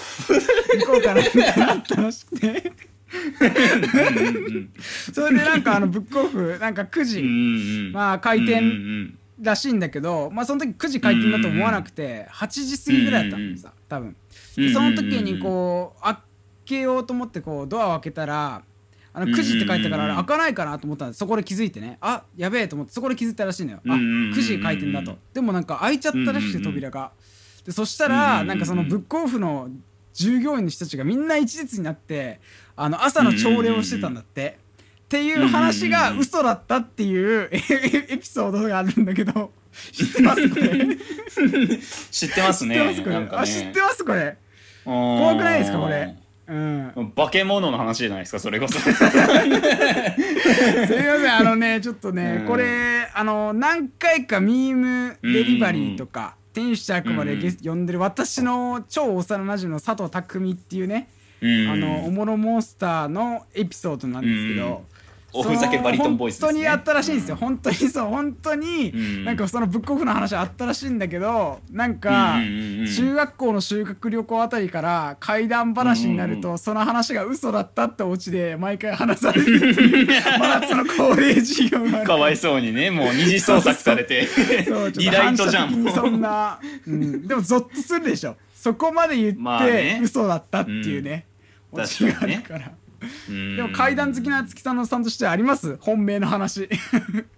[0.80, 2.72] 行こうかなってなったらしくて。
[5.12, 7.28] それでなんかあのブックオフなんか9時、うんう
[7.88, 14.16] んまあ開店んらしいんだけど、まあその時9時開店だと思わなくて8時過ぎぐらいだったんですさ多分。
[14.56, 16.18] でその時にこう開
[16.64, 18.62] けようと思ってこうドアを開けたら
[19.12, 21.18] あの9時って書いてたからあれ開かないかなと思ったんです。
[21.18, 21.98] そこで気づいてね。
[22.00, 23.80] あやべえと思ってそこで気づいたらしいのよ。
[23.88, 24.32] あうんうんうんうん。
[24.34, 25.18] 9時開店だと。
[25.34, 27.10] でもなんか開いちゃったらしくて扉が。
[27.64, 29.68] でそしたらなんかそのブックオフの
[30.14, 32.40] 従業員の人たちがみんな一列になって
[32.76, 34.58] あの朝の朝礼をしてたんだって。
[35.04, 37.56] っていう話が嘘だったっていうエ
[38.10, 39.50] エピソードがあるんだけど。
[39.92, 40.96] 知ってますこれ？
[42.10, 42.94] 知ってますね。
[42.94, 43.28] 知ってますこれ、ね。
[43.32, 44.36] あ知ってますこれ？
[44.84, 46.14] 怖怖くないですかこれ？
[46.46, 47.12] うん。
[47.16, 48.78] 化け物の話じゃないですかそれこそ。
[48.80, 49.00] すいま
[50.86, 51.32] せん。
[51.32, 52.46] あのねちょっとね、うん。
[52.46, 61.08] これあの何回かミームデリバリーとか、天使と悪魔でゲス呼んでる私の超幼なじみの佐藤匠っていうね、
[61.40, 61.68] うん。
[61.70, 64.84] あのおもろモンスターのエピソードなんですけど、
[65.32, 66.46] おふざけバリトンボイスね。
[66.46, 68.06] 本当にあったらしいんですよ、本当にそう。
[68.06, 69.24] 本当に、うん。
[69.24, 72.86] なんかそのブックオフの話あったらしいんだけどなんか、うんうんうんうん。
[72.86, 76.54] 中学校の修学旅行あたりから怪談話になると、うん。
[76.54, 82.90] うんその話が嘘だったってオチで毎回話されていう 真夏の恒例授業かわいそうにね。
[82.90, 84.28] もう二次創作されて。
[84.96, 85.90] リライトじゃん。
[85.92, 88.36] そんな、うん、でもゾッとするでしょ。
[88.54, 90.00] そこまで言って、まあね。
[90.02, 91.26] 嘘だったっていうね、
[91.72, 91.82] うん。
[91.82, 92.72] オチがあるから。
[93.28, 95.76] ででも怪談好きな月さんのさんとしてはあります？
[95.80, 96.68] 本命の話。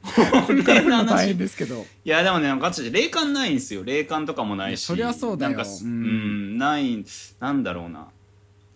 [0.02, 1.86] 本命の来るの大話変ですけど。
[2.04, 3.84] いやでもねガチで霊感ないんですよ。
[3.84, 4.84] 霊感とかもないし。
[4.84, 5.56] そりゃそうだよ。
[5.56, 6.54] なんかううん。
[6.54, 7.04] んない
[7.40, 8.08] なんだろうな。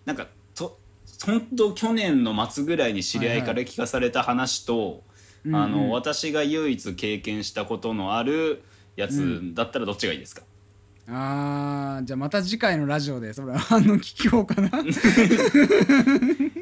[0.04, 0.78] なんかと
[1.24, 5.02] 本当去年の末ぐらいに知り合いから聞かされた話と、
[5.44, 8.64] うんあのうん私が唯一経験したことのある
[8.96, 10.42] やつだったらどっちがいいですか、
[11.08, 14.68] あーじゃあまた次回のラジオでそれ反応聞こうかな。
[14.68, 14.72] い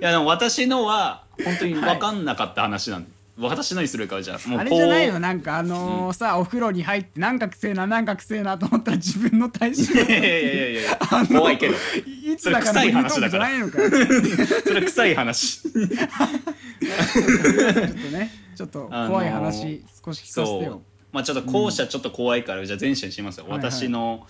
[0.00, 10.22] やでも私のは本当に分かんなかった話なんで、私のにするかじゃあもうあれじゃないのなんかあのーさお風呂に入ってなんかくせえななんかくせえなと思ったら自分の体重いやいやい
[10.74, 11.74] やいや怖いけど。
[12.04, 13.38] いつだかのそれ臭い話だか。
[13.38, 13.48] ら
[14.62, 15.62] それ臭い話。
[15.62, 15.88] ちょっ
[17.88, 20.82] とねちょっとあのー怖い話少し聞かせてよ。
[21.14, 23.70] まあちょっと後者ちょっと怖いから、じゃあ前者にしますよ、はいはい。
[23.70, 24.26] 私の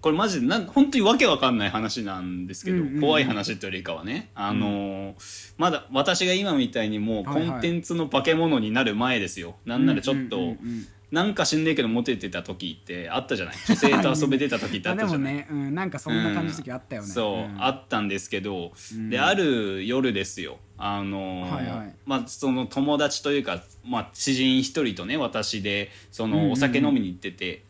[0.00, 3.00] これマジでなん本当にわけわかんない話なんですけど、うんうんうん。
[3.00, 4.28] 怖い話ってよりかはね。
[4.34, 7.48] あのーまだ私が今みたいにもうはいはい。
[7.52, 10.86] コンテンツの化け物になる前ですよ、なんならちょっと、うんうんうんうん。
[11.10, 13.54] なんか知んねえけどモテてた時ってあったじゃない？
[13.68, 17.08] 女性と遊べてた時って あったじゃない、ね、うん、なんかそんな感じの時あったよね。
[17.08, 17.62] そう、ん。
[17.62, 19.10] あったんですけど、うん。
[19.10, 21.94] である夜ですよあのーはいはい。
[22.04, 26.46] まあその友達というか、まあ、知人一人とね私でそうんうんうん。
[26.48, 27.62] のお酒飲みに行ってて、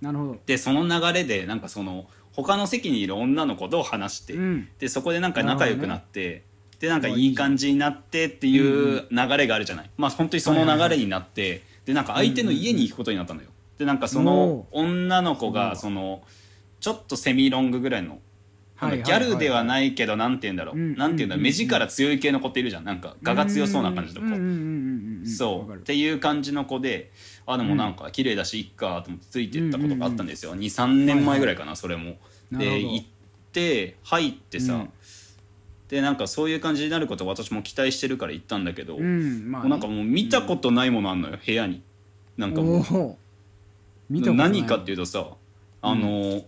[0.00, 0.38] なるほど。
[0.46, 4.68] でその流れでなんかその他の席にいる女の子と話して、うん。
[4.78, 6.42] でそこでなんか仲良くなって、
[6.78, 13.48] でなんかいいいい感じになってっていう流れがあるじゃない、まあ本当にその流れになって、でなんか相手の家に行くことになったのよ。
[13.78, 16.22] でなんかその女の子おがーその
[16.80, 18.18] ちょっとセミロングぐらいの。
[18.80, 20.96] なんかギャルではないけどなんて言うんだろう、うん。
[20.96, 21.40] なんて言うんだろう。
[21.40, 22.84] うん目力強い系の子っているじゃん。
[22.84, 27.10] なんか我が強そうな感じの子、うんうんうんうんうんそうっていう感じの子で
[27.46, 32.16] あでもなんか綺麗だしいっかと思ってついてったことがあったんですよ、23年前ぐらいかなそれも。
[32.50, 33.06] で行っ
[33.52, 34.90] て入ってさ、うん
[35.88, 41.82] でなんかそういう感じになることを私も期待してるから行ったんだけど、もうん、まあ、うなんかもう見たことないものあんのよ部屋に。
[42.36, 43.18] なんかも
[44.08, 45.26] う何かっていうとさ
[45.82, 46.42] あの、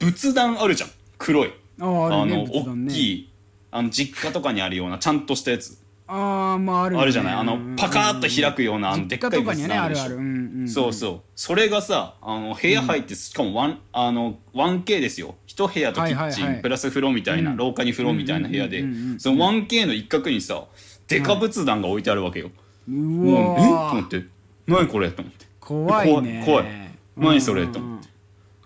[0.00, 2.50] 仏壇あるじゃん黒いあのるね。
[2.88, 3.30] 大きい
[3.70, 5.78] あの実家とかにあるようなちゃんとしたやつ。
[6.10, 7.34] ああまああるあるじゃない？
[7.34, 10.06] あのパカーッと開くようなあの実でっかい仏壇あるでしょ？
[10.06, 10.26] あるうんう
[10.60, 10.68] んん。
[10.68, 11.20] そうそう。
[11.36, 15.34] それがさあの部屋入ってしかもワンあの 1K ですよ。
[15.46, 16.62] 一部屋とキッチン、はいはいはい。
[16.62, 17.56] プラス風呂みたいな、うん。
[17.58, 18.82] 廊下に風呂みたいな部屋で、
[19.18, 20.64] その 1K の一角にさ
[21.08, 22.50] デカ仏壇が置いてあるわけよ、
[22.88, 23.66] うもうえ？
[23.66, 24.24] とわ思って。
[24.66, 25.10] 何これ？
[25.10, 25.46] と思って。
[25.60, 26.42] 怖いね。
[26.46, 26.64] 怖い。
[26.64, 26.90] 怖い。
[27.18, 28.08] 何それうんと思って。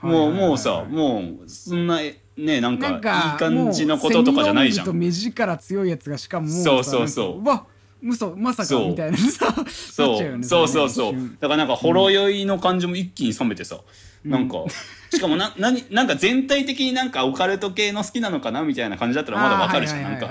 [0.03, 1.99] もうもうさもうそんな
[2.37, 3.01] ねなんかいい
[3.39, 4.87] 感じのこととかじゃないじゃん。
[4.87, 7.47] と目力強いやつがしかもそうそうそう。
[7.47, 7.67] わ
[8.03, 8.89] 嘘まさかそう。
[8.89, 10.45] みたいなさそう。
[10.45, 11.15] そうそうそう。
[11.41, 13.79] だからなんかほろ酔いの感じも一気に冷めてさ、
[14.25, 14.65] なんか
[15.11, 20.29] しかもな 何なんか全体的になんかオカルト系の好きなのかなみたいな感じだったらまだわかるじゃんなんか。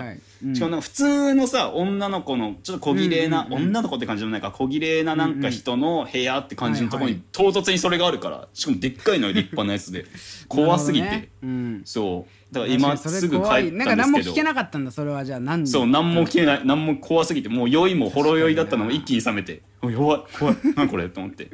[0.53, 10.05] しかもなんか普通のさ女の子のちょっと小綺麗な、女の子って感じでもないから小綺麗ななんか人の部屋って感じのところにはい唐突にそれがあるからしかもでっかいのよ立派なやつで。
[10.47, 11.29] 怖すぎて、ね。
[11.43, 11.81] うん。
[11.85, 12.53] そう。
[12.53, 13.77] だから今すぐ帰ったんですけど。
[13.77, 15.23] なんか何も聞けなかったんだそれは。
[15.23, 16.61] じゃあ何そう何も聞けない。
[16.65, 17.49] 何も怖すぎて。
[17.49, 20.21] もう酔いもほろ酔いだったのも一気に冷めて「お弱い。
[20.37, 20.55] 怖い。
[20.75, 21.49] 何これ?」と思って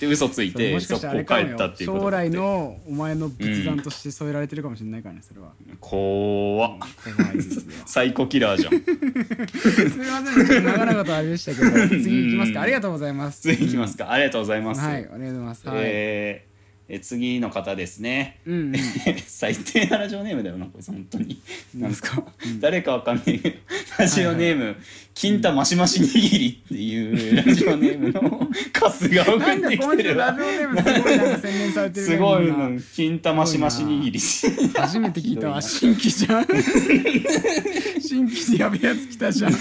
[0.00, 5.52] で嘘ついてそこ帰ったっていうこと将来のお前の仏壇として添えられてるかもしれないからねそれは。
[5.78, 6.78] 怖っ。
[7.84, 8.72] サイコキラーじゃん。
[8.80, 11.88] すみませんねちょっと長々とあれでしたけど。
[11.88, 12.62] 次行きますか。
[12.62, 13.42] ありがとうございます。
[13.54, 15.68] 次いきますか、ありがとうございます、はいありがとうございます。
[15.68, 16.49] はい、えー
[16.92, 18.40] え次の方ですね。
[18.46, 18.74] うんうん。
[19.26, 21.40] 最低なラジオネームだよなこいつ本当に。
[21.76, 22.20] なんですか？
[22.58, 23.38] 誰かわかんない。
[23.38, 23.56] けど
[23.98, 24.76] ラジオネーム
[25.14, 30.36] 「金太マシマシ握り」っていうラジオネームのカスが送ってきてるわ。
[30.36, 30.40] す
[31.00, 32.68] ごいなんか洗練されてるね すごいみんな。
[32.70, 34.18] の金太マシマシ握り。
[34.74, 35.60] 初めて聞いたわ。
[35.62, 36.46] ひ新規じゃん。
[38.00, 39.52] 新規でやべえやつ来たじゃん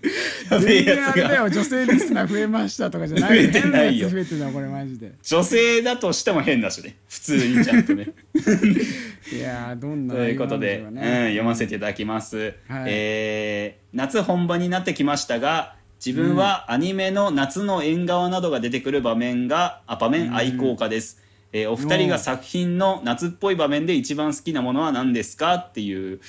[0.60, 3.50] 全然あれだよ女性リスナー増えましたとかじゃない。
[3.50, 4.08] 増えてないよ。
[4.08, 5.12] 増えてるなこれマジで。
[5.22, 6.96] 女性だとしても変だしね。
[7.08, 8.06] 普通にちゃんとね。
[9.32, 12.84] いやーどんなということで、うん、読ませていただきます、はい。
[12.88, 15.74] えー夏本番になってきましたが
[16.04, 21.18] 自分はアニメの夏の縁側などが出てくる場面があ場面愛好家です、
[21.52, 25.54] えーお二人が作品の夏っぽい場面で一番好きなものは何ですか？
[25.54, 26.20] っていう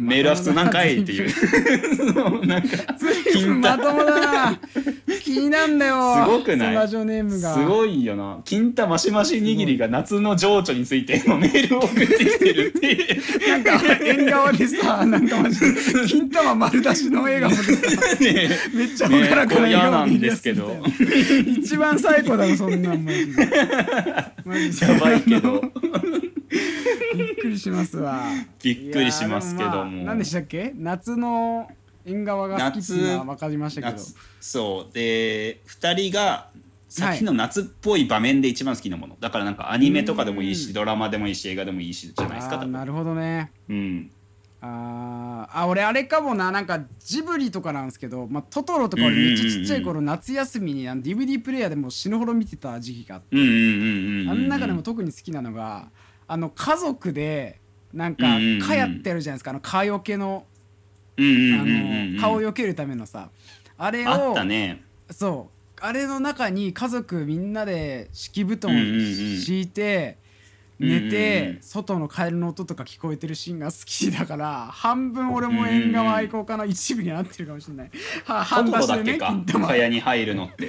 [0.00, 2.46] メールは普通なんかいっていう。
[2.46, 2.68] なんか
[3.60, 4.60] まともだな
[5.22, 6.24] 気になんだよ。
[6.24, 6.74] すごくない？
[6.74, 7.54] ラジオネームが。
[7.54, 8.40] すごいよな。
[8.44, 12.92] 金太マシマシ握りが夏の情緒についてのメールを送ってきてるって。
[12.92, 15.66] いうなんか縁側でさなんかマジで
[16.06, 19.90] 金玉丸出しの映画もでさねめっちゃほからかな。
[19.90, 20.76] なんですけど。
[21.46, 23.46] 一番最高だろそんなんマジで。
[24.44, 25.62] マジでやばいけど
[27.16, 28.22] びっくりしますわ。
[28.62, 29.74] びっくりしますけども。
[29.74, 30.72] まあ何でしたっけ？
[30.76, 31.70] 夏の
[32.06, 33.92] 縁側が好きっていうのは分かりましたけど。
[33.92, 34.94] 夏そう。
[34.94, 36.48] で2人が
[36.88, 42.64] 作品の夏っぽい場面で一番好きなもの、だからなんかアニメとかでもいいしドラマでもいいし映画でもいいしじゃないですか。
[42.66, 43.52] なるほどね。
[43.68, 44.10] うん。
[44.60, 46.50] あーあ俺あれかもな。
[46.50, 53.36] なんかジブリとかなんですけど、まあ、トトロとか俺めっちゃちっちゃい頃夏休みにあの DVD プレイヤーでもう死ぬほど見てた時期があって。
[53.36, 55.90] あの中でも特に好きなのが
[56.28, 57.58] あの家族で
[57.92, 58.24] なんか
[58.62, 59.50] 蚊やってるじゃないですか。
[59.50, 60.44] あの蚊よけの
[61.16, 63.30] あの蚊をよけるためのさ。
[63.78, 64.36] あれを
[65.10, 65.58] そう。
[65.80, 70.18] あれの中に家族みんなで敷布団敷いて
[70.78, 77.90] 寝てん外のカエルの音とか聞こえてるシーンが好きだから半分俺も縁側愛好家の一部になってるかもしれない。
[78.24, 80.68] はト半トロ出しでね金玉蚊帳に入るのって。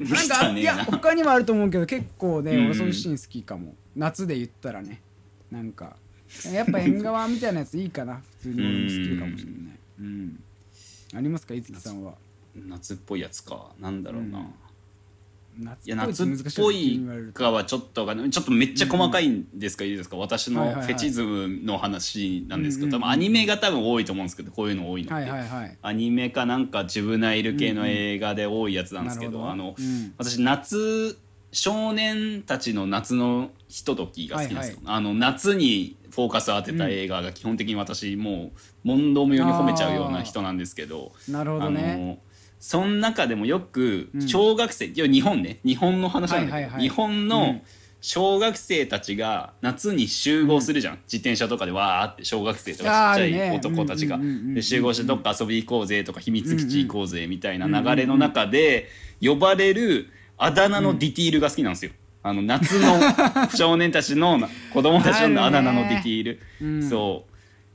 [0.00, 2.64] なんかいやな他にもあると思うけど結構ねうん。
[2.66, 5.00] 俺そういうシーン好きかも夏で言ったらね
[5.50, 5.96] なんか
[6.52, 9.78] やっぱ縁側みたいなやついいかな 普通に俺も好きかもしれない。
[10.00, 10.40] うん。
[11.14, 12.14] ありますかいつきさんは？
[12.54, 13.70] 夏っぽいやつか。
[13.80, 15.64] なんだろうな、うん。
[15.64, 17.00] 夏いや夏っっぽい
[17.32, 18.04] かはちょっと。
[18.04, 20.16] がちょっとめっちゃ細かいんですか、いいですか？
[20.16, 23.02] 私のフェチズムの話なんですけど、うんうんうん。
[23.02, 25.30] 多分アニメが多分多いと思うんですけどこういうの多いのって、
[25.82, 29.52] アニメかなんかジュブナイル系の映画で多いやつなんですけど,、なるほど。
[29.52, 30.14] あの、うん。
[30.18, 31.16] 私夏
[31.52, 42.18] 少年たちの夏のひとときが好きなんですよ、あの夏にフォーカスを当てた映画が基本的に私もう問答無用に褒めちゃうような人なんですけどなるほどあねの
[42.58, 44.28] その中でもよくうん。
[44.28, 45.60] 小学生、いや日本ね。
[45.64, 46.82] 日本の話なんだけど、はいはいはい。
[46.82, 47.62] 日本うのん
[48.00, 54.16] 小学生たちが夏に集合するじゃん、自転車とかでわーって小学生とかちっちゃい男たちが。
[54.16, 58.88] ね集合してどっか遊び行こうぜとか秘密基地行こうぜみたいな流れの中で
[59.20, 61.92] 呼ばれるあだ名のディティールが好きなんですよ。
[62.22, 62.98] あの夏の
[63.54, 64.38] 少年たちの
[64.72, 66.88] 子供たちのあだ名のディティール、うん。
[66.88, 67.24] そ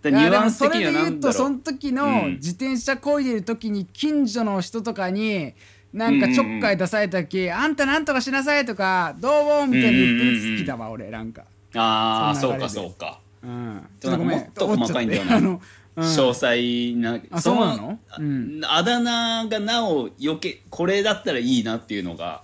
[0.03, 0.09] う。
[0.09, 2.33] ニュアンス的にはなんだろ言うとそうの時のうん。
[2.35, 5.53] 自転車こいでる時に近所の人とかに
[5.93, 11.43] なんかちょっかい出された時、あんたなんとかしなさいとかどうもみたいに言って好きだわ、俺なんか。
[11.75, 13.19] ああそうかそうか。
[13.43, 13.81] うん。
[13.99, 15.37] でもなんかもっと細かいんだよな。
[15.37, 15.59] うん。
[15.97, 17.99] 詳細な、あそうなの？
[18.17, 18.61] うん。
[18.63, 22.41] あだ名がなお余計これだったらいいなっていうのが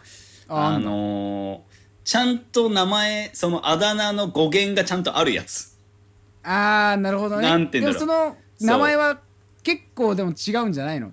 [0.49, 5.77] ああのーちゃんと名前そのあだ名の語源がちゃんとあるやつ。
[6.41, 7.41] あーなるほどね。
[7.41, 8.07] なんて言うんだろう。
[8.07, 9.19] でもその名前は
[9.61, 11.11] 結構でも違うんじゃないの？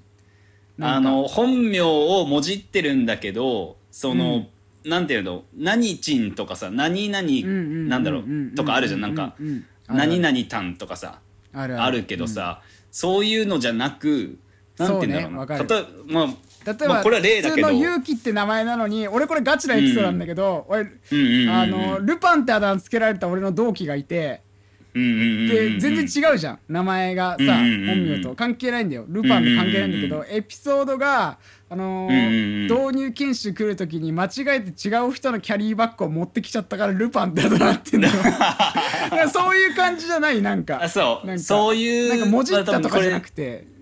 [0.80, 4.46] あの本名をもじってるんだけどその、
[4.84, 5.42] なんていうの？
[5.56, 9.00] 何ちんとかさ何々、うんなんだろう、とかあるじゃん。
[9.00, 9.34] なんか、
[9.88, 11.18] 何々たんとかさ
[11.52, 12.62] あるけどさ、
[12.92, 14.38] そういうのじゃなく
[14.78, 15.58] なんていうんだろうな。
[15.58, 16.28] 例えまあ
[16.64, 17.68] 例えば、まあこれは例だけど。
[17.68, 24.42] 普通の勇気って名前なのに俺これガチなエピソードなんだけど、俺あのルパンってあだ名つけられた俺の同期がいて
[24.94, 26.58] で全然違うじゃん。
[26.68, 28.34] 名前がさ本名と。
[28.36, 29.04] 関係ないんだよ。
[29.08, 31.38] ルパンと関係ないんだけどエピソードが
[31.68, 38.14] あのー導入研修来る時に間違えて違う人のキャリーバッグを持ってきちゃったからルパンってあだ名ってんだよ。
[39.32, 40.80] そういう感じじゃないなんか。
[40.80, 41.26] あそう。
[41.26, 43.42] なんかそういうなんかもじったとかじゃなくて。
[43.42, 43.73] れ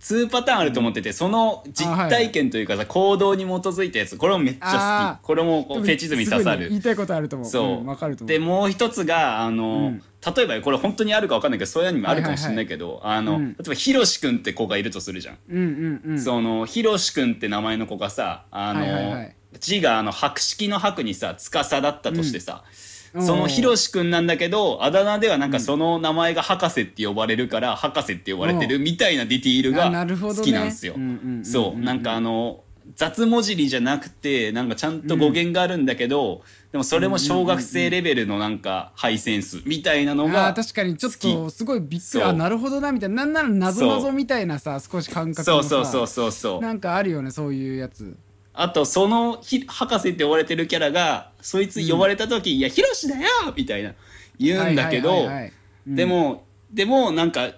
[0.00, 4.16] 2パターンあると思っててその実体験というかさ行動に基づいたやつ。
[4.16, 5.26] これもめっちゃ好き。
[5.26, 6.68] これもこうフェチズムに刺さる。
[6.68, 7.48] 言いたいことあると思う。
[7.48, 8.28] そう、んわかると思う。
[8.28, 10.02] でもう一つがあの、うん。
[10.36, 13.52] 例えばこれ本当にあるか分かんないけどそういうアニメあるかもしれないけど、あの、うん。
[13.52, 16.20] 例えばひろしくんって子がいるとするじゃん、うんうんうん。
[16.20, 19.28] そのひろしくんって名前の子がさあの、
[19.60, 22.87] 字があの白式の白にさ司だったとしてさ、うん
[23.22, 30.94] そのひろしくんなんだけどあだ名ではなんかその名前が博士って呼ばれるから博士って呼ばれてるみたいなディティールが好きなんですよ。
[30.96, 31.44] うんうんうんうん。
[31.44, 31.80] そう。
[31.80, 32.64] なんかあの
[32.96, 36.42] 雑文字りじゃなくてなんかちゃんと語源があるんだけど、
[36.72, 42.22] でもそれも小学生レベルのなんかハイセンスみたいなのあがー確かにちょっ好とすごいびっくり。
[42.22, 43.24] あなるほどなみたいな。
[43.24, 43.88] なんなら謎そう。
[43.90, 46.60] 謎みたいなさ少し感覚そうそうそうそうそう。
[46.62, 48.16] なんかあるよねそういうやつ
[48.60, 53.94] あとそのひ博士って呼ばれてるキャラがそいつ呼ばれた時「いやヒロシだよ!」みたいな
[54.36, 55.28] 言うんだけど、
[55.86, 57.52] でもでもなんか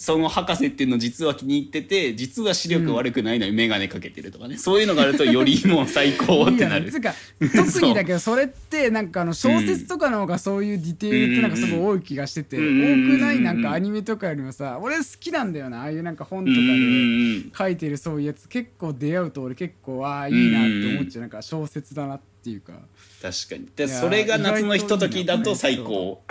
[0.00, 6.86] その博士っていうの実は気に入ってて実は視力悪くないのに眼鏡かけてるとかね、そういうのがあるとよりもう最高ってなる。
[6.86, 12.62] いいか 特にだけどそれってなんかあの小説とかの方がそういうディテールってなんかすごい多い気がしてて、う。
[12.62, 18.48] ん多くないなんかアニメとかよりもさ俺好きなんだよなああいうなんか本とかうんうんでうん書いてるそういうやつ。
[18.48, 22.72] 結構出会うと俺結構ああいいなって思っちゃうなんか小説だなっていうか。
[23.20, 23.68] 確かに。
[23.76, 26.22] でそれが夏のひとときだと最高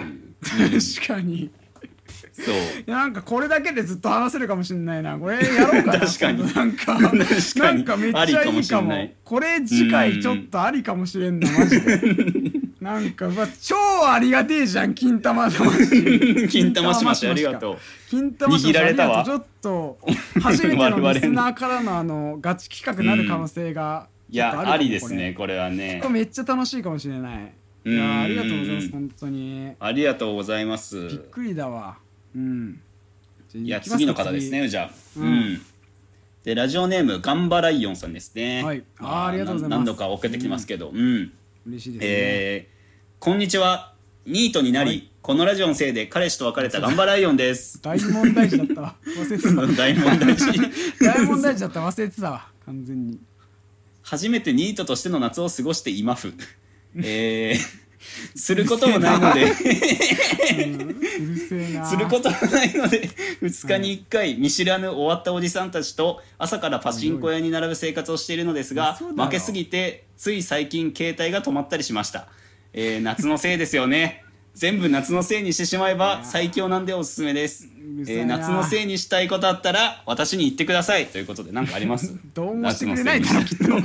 [0.41, 1.51] 確かに。
[2.39, 2.51] そ
[2.87, 2.91] う。
[2.91, 5.17] なんかこれだけでずっと話せるかもしれないな。
[5.17, 5.99] これやろうかな。
[6.05, 6.53] 確かに。
[6.53, 6.97] なんか。
[6.99, 7.09] 確
[7.59, 7.77] かに。
[7.77, 12.01] なんかめっちゃいいかありかもこれ次回ちょっとありかもしれんなマジで。
[12.81, 13.75] なんかうわ超
[14.07, 17.77] ありがてえじゃん金玉魂 金玉しましありがとう。
[18.09, 19.41] 金玉魂握られたわありがとう。
[19.41, 25.57] ちょっと初めてのリスナーからのあのガチ企画になる可能性がいやありですねこれ。
[25.57, 26.01] はね。
[26.09, 27.51] めっちゃ楽しいかもしれない。
[27.85, 29.71] いうんやありがとうございます本当に。
[29.79, 31.07] ありがとうございます。
[31.07, 31.97] びっくりだわ
[32.35, 32.81] うん。
[33.55, 34.91] いや次の方ですねじゃあ。
[35.17, 35.53] ううん。
[35.53, 35.61] ん、
[36.43, 38.63] でラジオネームガンバライオンさんですね。
[38.63, 38.83] はい。
[38.99, 39.79] あありがとうございます。
[39.79, 40.89] 何度か送ってきますけど。
[40.89, 41.31] うん、
[41.67, 42.79] 嬉しいですね、えー
[43.19, 43.93] こんにちは。
[44.25, 47.81] ニートになり、このラジオのせいで彼氏と別れたガンバライオンです。
[47.83, 48.95] 大問題児だったわ。
[49.05, 49.67] 忘れてた。
[49.75, 50.45] 大問題児。
[51.03, 52.47] 大問題児だった忘れてたわ。
[52.65, 53.19] 完全に。
[54.03, 56.33] 初めてニートとしての夏を過ごして今ふ
[56.95, 57.57] えー
[58.35, 59.53] することもないので。
[61.85, 63.09] することもないので
[63.41, 72.27] 2日に1回見知らぬ終わったおじさんたちと朝からパチンコ屋に並ぶ生活をしているのですが負けすぎてつい最近携帯が止まったりしました、
[72.73, 74.23] えー夏のせいですよね。
[74.55, 77.67] 全部夏のせいにしてしまえば最強なんでおすすめです、
[78.07, 81.07] えー夏のせいにしたいことあったら私に言ってください。
[81.07, 82.15] ということで何かあります？
[82.33, 83.63] どうもしてくれないだろきっと。
[83.65, 83.83] どうも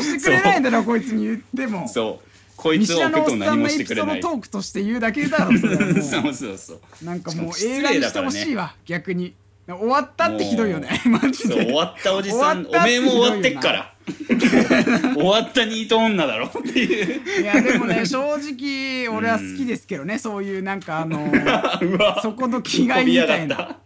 [0.00, 1.88] してくれないだろ こいつに言っても。
[1.88, 5.68] そうこいつを置くと何もしてくれないトークとして言うだけだろそ
[6.22, 7.04] そうそうそう。
[7.04, 9.34] なんかもう映画にしてほしいわ、逆に。
[9.66, 11.00] 終わったってひどいよね。
[11.06, 11.54] マジで。
[11.54, 13.94] 終わったおじさんおめえも終わってっから。
[15.14, 17.42] 終わったニート女だろっていう。
[17.42, 21.32] いやでもね正直俺は好きですけどね、そういうなんかあの
[22.20, 23.78] そこの気概みたいな。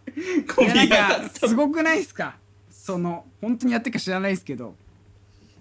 [0.53, 2.35] こびいやなんかすごくないですか？
[2.69, 4.75] その本当にやってるか知らないですけど。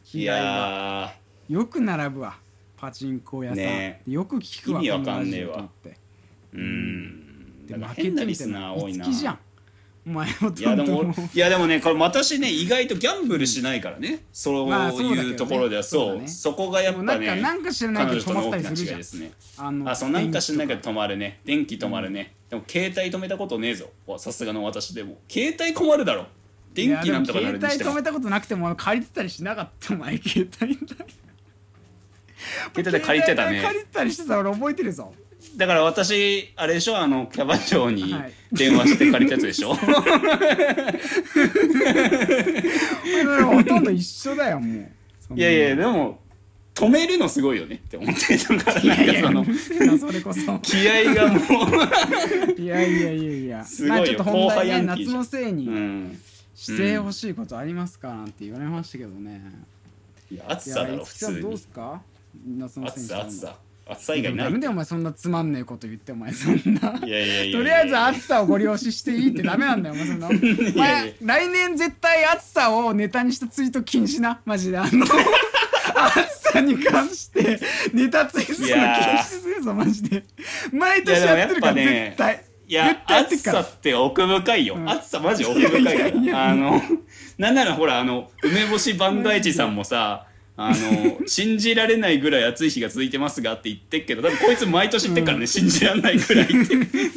[0.05, 1.13] い気概が。
[1.51, 2.37] やよく並ぶわ
[2.79, 4.03] パチンコ屋さん、ね。
[4.07, 5.69] よく聞くわ意味わかんねえわ。
[6.55, 7.67] うん。
[7.67, 9.05] で負けてみたい変な多いな。
[9.05, 9.39] 好きじゃん。
[10.07, 16.29] お前ほいやでもいやでもねこれ私ね意外とギャンブルしないからね、そうまあそういうところではそう,、そうだね。
[16.29, 19.67] そこがやっぱでもなんかねなんか知らないけど止まったりするじゃん。
[19.67, 21.41] あのあそうなんか知らないけ電ど止まるね。
[21.45, 23.91] 電気止まるね、でも携帯止めたことねえぞ。
[24.07, 25.19] わさすがの私でも。
[25.29, 26.27] 携帯困るだろ。
[26.73, 27.91] 電気なんとかなるにしても。
[27.91, 29.93] 携帯止めたことなくても借りてたりしなかった。
[29.93, 31.07] お前携帯代
[32.75, 33.63] 携帯で借りてたね。
[33.63, 35.13] 借りてたりしてた俺覚えてるぞ。
[35.57, 36.99] だから私あれでしょ？
[36.99, 38.33] あのキャバ嬢にはい。
[38.53, 39.73] 電話して借りたやつでしょ、
[43.05, 44.87] 俺ほとんど一緒だよも
[45.31, 45.35] う。
[45.37, 46.19] いやいやでも
[46.75, 49.53] 止めるのすごいよねって思ってたからなんか
[50.33, 51.39] そうの気合がも
[52.57, 53.65] いやいやいやいや。
[53.65, 56.19] すごいよまあちょっと本題ね夏のせいにん、
[56.55, 58.09] してほしいことありますか？
[58.15, 59.43] なんて言われましたけどね。
[60.31, 62.01] いや暑いさだろ普通にどうすか？
[62.47, 63.57] 夏のせい暑にさ暑さ。
[63.91, 64.45] 暑さ以外ない。
[64.47, 67.01] ダメだよお前そんなつまんねえこと言ってお前そんな。
[67.07, 70.29] いやいやいやとりあえず暑さをご利用ししていいってダメなんだよお前そんな。
[70.31, 74.41] おやいや前来年絶対暑さをネタにしたツイート禁止な。
[74.45, 74.79] マジで。
[74.79, 75.07] あの
[75.95, 77.59] 暑さに関して
[77.95, 80.25] ネタツイートするの禁止するぞマジで。
[80.73, 82.45] 毎年やってるからいやでもやっぱね絶対。
[82.69, 83.59] いや絶対やってっから。
[83.61, 84.91] 暑さって奥深いよ、うん。
[84.91, 86.83] 暑さマジ奥深いいやいやいやよあの
[87.39, 90.27] なんならほらあの梅干し万が一さんもさ
[90.61, 96.53] あの 信じられないぐらい暑い日が続いてますがって言ってっけど多分こいつ毎年言ってっからね、信じられないぐらいって。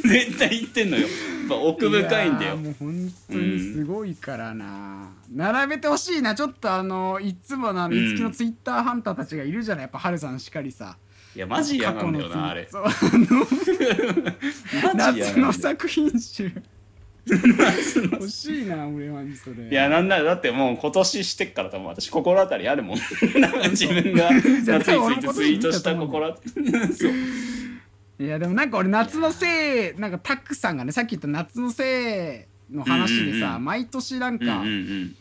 [0.08, 1.02] 絶対言ってんのよ。
[1.02, 1.10] やっ
[1.48, 2.56] ぱ奥深いんだよ。
[2.56, 6.36] もう本当にすごいからな、並べてほしいな。
[6.36, 8.12] ちょっとあのいつものあのうん。
[8.12, 9.82] いつきのツイッターハンターたちがいるじゃない。
[9.82, 10.96] やっぱハルさんしかりさ。
[11.34, 12.68] いやマジ嫌なんだよなあれ。
[14.94, 16.52] 夏の作品集
[17.26, 19.68] 欲しいな俺はそれ。
[19.70, 22.98] いやなんならだってもう今年してっから多分私心当たりあるもん。
[23.70, 26.70] 自分が 夏についてツイートした心当たり。
[26.94, 27.12] そう。
[28.18, 33.64] いやでもなんか俺夏のせいなんかタックさんがねさっき言った夏のせいの話でさ、うんうんうん。
[33.64, 35.16] 毎年なんうんか、うんうん。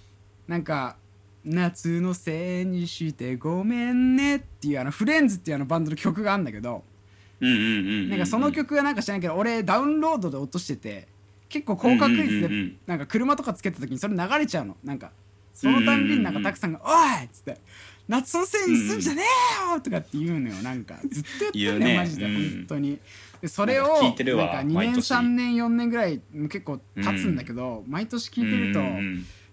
[0.48, 0.98] なんか
[1.46, 6.84] 夏のせいにしてごめんねっていうあのフレンズっていうあのバンドの曲があるんだけど
[7.40, 11.08] なんかその曲がなんか知らんけど俺ダウンロードで落としてて
[11.52, 12.50] 結構高確率で
[12.88, 14.78] なんか車とかつけた時にそれ流れちゃうの。
[14.84, 15.12] なんか
[15.54, 16.90] そのたんびになんかたくさんが「お
[17.22, 17.58] い!」っつって
[18.08, 19.24] 「夏のせいにすんじゃね
[19.68, 20.56] えよ!」とかって言うのよ。
[20.64, 21.86] なんかずっと言って言うんね。
[21.94, 22.34] ねマジでうん。
[22.34, 23.00] 本当に。
[23.42, 24.46] でそれをなんか聞いてるわ。
[24.46, 25.14] なんか2年毎年。
[25.14, 28.80] 3年4年ぐらい結構経つんだけど毎年聞いてると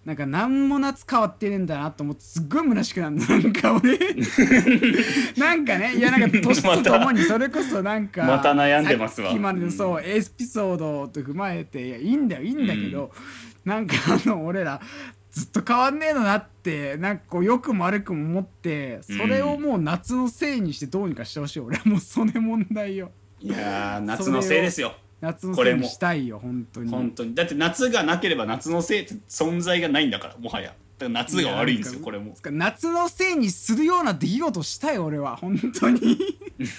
[0.09, 3.17] なんか何も夏変わってねえんだなと思ってすっごい虚しくなる。
[3.17, 3.99] の なんか俺。
[5.37, 9.27] なんかねいやなんか年とともにそれこそなんかまた悩んでますわ。
[9.29, 13.13] さっきまでのそうエピソードと踏まえていやいいんだよいいんだけど、
[13.67, 14.81] なんかあの俺ら
[15.31, 21.83] ずっと変わんねえのなってなんかこう良くも悪くも思ってそれをもう夏のせいにしてどうにかしてほしい俺は。
[21.85, 23.11] もうそれ問題よ。
[23.41, 26.91] いやー夏のせいですよ夏のせいにしたいよ本当に。
[26.91, 27.35] 本当に。
[27.35, 30.69] だって夏がなければ夏のせいって存在がないんだからもはや。
[30.69, 32.35] だから夏が悪いんですよやこれも。
[32.45, 35.37] 夏のせいにするような出来事したい俺は。
[35.37, 36.19] 本当に。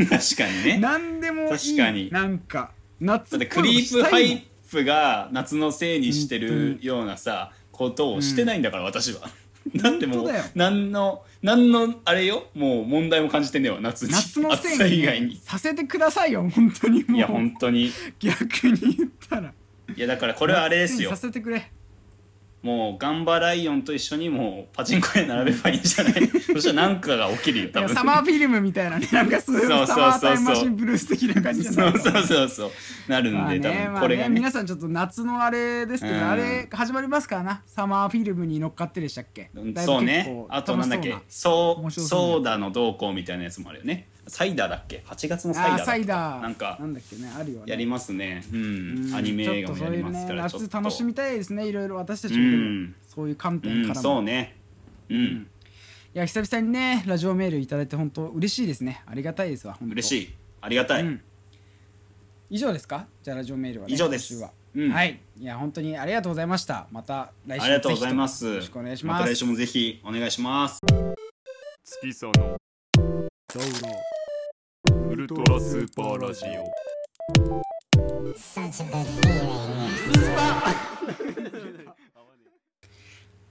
[0.10, 0.78] 確かにね。
[0.82, 1.50] 何でもいい。
[1.50, 2.10] 確かに。
[2.12, 9.30] なんか夏だってクリープハイプが夏のせいにしてるようなさことをしてないんだから、私は。
[9.76, 12.48] だってもう何の何のあれよ？
[12.54, 14.12] もう問題も感じてんねえわ夏に。
[14.12, 15.36] 夏のせいに,、以外に。
[15.38, 17.18] させてくださいよ本当にもう。
[17.18, 17.86] いや本当に。
[17.88, 19.54] い逆に言ったら。
[19.96, 21.10] やだからこれはあれですよ。
[21.12, 21.72] させてくれ
[22.62, 26.28] もうガンバライオンと一緒にもうパチンコ屋並べばいいんじゃない。
[26.28, 27.90] そしたら何かが起きるよ多分。
[27.96, 29.96] サマーフィルムみたいなねなんかそういうそうそうそうそう。
[29.96, 32.72] サマータイムマシンブルース的な感じじゃないそうそうそうそう。
[33.08, 36.30] なるんで、まあね多分まあこれがね,、ね皆さんちょっと夏のあれですけど、うん。
[36.30, 37.62] あれ始まりますからな？
[37.66, 39.50] サマーフィルムに乗っかってでしたっけ？
[39.86, 40.46] そうね。
[40.50, 41.16] あとなんだっけ？
[41.30, 42.08] そうそうなやつ。
[42.08, 46.42] ソーダの動向みたいなやつもあるよねサイダーだっけ？8月のサイダーサイダー。
[46.42, 47.66] なんかなんだっけねあるよね。
[47.68, 48.44] やりますね。
[48.54, 49.16] うん、うん。
[49.16, 50.68] アニメ映画もやりちょっとそういうねますからちょっと。
[50.68, 51.96] 夏楽しみたいですねいろいろ。
[51.96, 54.56] 私たちうもでもん、そういう観点うん、からも、そうね。
[55.10, 55.48] うん、い
[56.14, 59.02] や久々にねラジオメールいただいて本当嬉しいですね。
[59.06, 60.34] ありがたいですわ嬉しい。
[60.62, 61.22] ありがたい、うん。
[62.50, 63.08] 以上ですか？
[63.24, 64.36] じゃあラジオメールは、ね、以上です。
[64.36, 64.92] は、うん。
[64.92, 65.20] はい。
[65.40, 66.88] いや本当にありがとうございました。
[66.92, 68.46] また来週ありがとうございます。
[68.46, 69.24] よろしくお願いします。
[69.24, 70.80] た来週もぜひお願いします。
[71.84, 72.58] 月さの
[74.92, 76.50] ウルトラスーパーラジオ。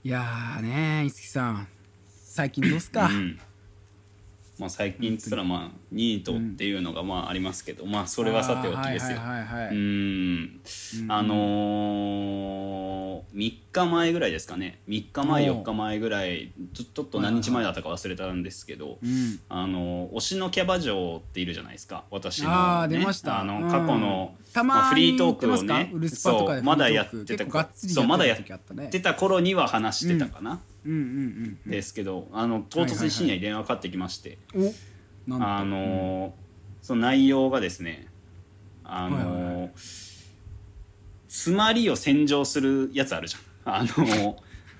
[0.02, 1.68] いやーね五木さん。
[2.06, 3.38] 最近どうっすか、うん
[4.58, 10.60] まあ最近っつったらまあニートっていうのがまあありますけど、まあそれはさておきですよ、うん。
[11.02, 11.12] うん。
[11.12, 14.80] あのー、3日前ぐらいですかね。
[14.88, 19.40] 3日前おう4日前ぐらいちょちょっと何日前だったか忘れたんですけど、うん。
[19.48, 22.04] あの推しのキャバ嬢っているじゃないですか。
[22.10, 23.40] 私の、ね、あー出ました。
[23.40, 23.70] あのうん。
[23.70, 25.92] 過去の、たまあまフリートークをね。
[26.08, 30.60] そうまだやってたそうまだやってた頃には話してたかな、
[31.66, 34.38] ですけどあの唐突に深夜に電話かかってきまして、
[35.30, 36.30] あのー
[36.80, 38.06] その内容がですね
[38.84, 39.70] あの
[41.28, 43.74] 詰まりを洗浄するやつあるじゃん。
[43.76, 44.36] あのー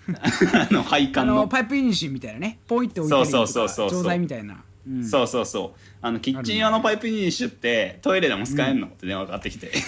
[0.71, 1.35] あの配あ管の。
[1.35, 2.61] のパイプイニシンみたいなね。
[2.67, 4.03] ポイって置いてるそうそうそうそう。
[4.03, 5.79] 錠剤みたいな、うん、そうそうそう。
[6.01, 9.71] あのキッチン用のパイプニッシュってトイレでも使えんの、って電話かかってきて。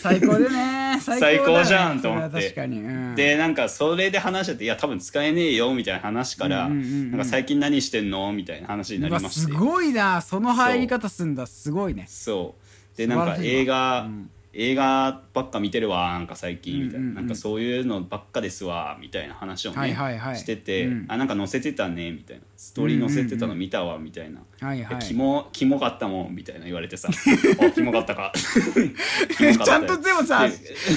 [0.00, 1.00] 最高でね。
[1.00, 2.42] 最高じゃんと思って。
[2.42, 7.10] 確かに、うん、でなんかそれで話してて「いや多分使えねえよ」みたいな話から「うんうんうんうん。
[7.10, 9.40] なんか最近何してんの?」みたいな話になりまして。
[9.40, 10.20] すごいな。
[10.20, 11.46] その入り方すんだ。
[11.46, 12.06] すごいね。
[12.08, 12.54] そ
[12.94, 12.96] う。
[12.96, 20.36] でなんか映画、うん映画ばっか見てるわなんか最近みたいな、なんかそういうのばっかですわみたいな話をね、はいはいはい。
[20.36, 21.06] してて、うん。
[21.08, 22.42] あなんか載せてたねみたいな。
[22.56, 24.98] ストーリー載せてたの見たわみたいな、はいはい。
[25.00, 27.08] キモキモかったもんみたいな言われてさ。
[27.60, 28.32] あキモかったか。
[28.38, 30.48] ちゃんとでもさ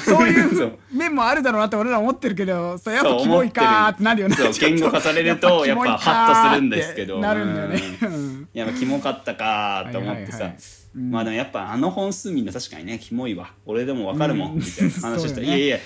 [0.06, 4.36] そういう面もあるだろうなって俺ら思ってるけどそうやっぱキモいかーってなるよね。
[4.60, 7.20] 言語化されるとやっぱハッとするんですけど。
[7.20, 7.82] なるんだよね。
[8.04, 8.48] うん。
[8.54, 11.12] いやまあキモかったかと思ってさ、はいはいはいうん。
[11.12, 13.54] まあでもやっぱあの本数みんな確かにねキモいわ。
[13.66, 14.58] 俺でもわかるもん、うん。
[14.58, 15.40] みたいな話した。
[15.42, 15.48] ら、ね。
[15.48, 15.78] いやいや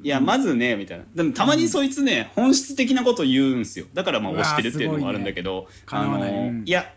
[0.00, 1.04] いやまずねみたいな。
[1.14, 3.86] でもたまにそいつね、本質的なこと言うんすよ。
[3.94, 6.92] だからまあ押してるっていうのもあるんだけど、あのいや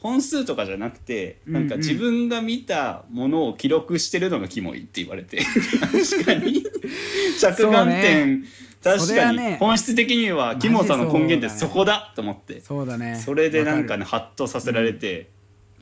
[0.00, 5.42] 本数とかじゃなくてなんか自分が見たものを記録してるのがキモいって言われて。
[5.92, 6.62] 確かに。
[7.40, 8.44] 着眼点、
[8.82, 9.38] 確かに。
[9.38, 9.56] ね。
[9.58, 12.60] 本質的にはキモさの根源ってそこだと思って。
[12.60, 13.20] そうだね。
[13.22, 15.30] それでなんかわねハッとさせられて、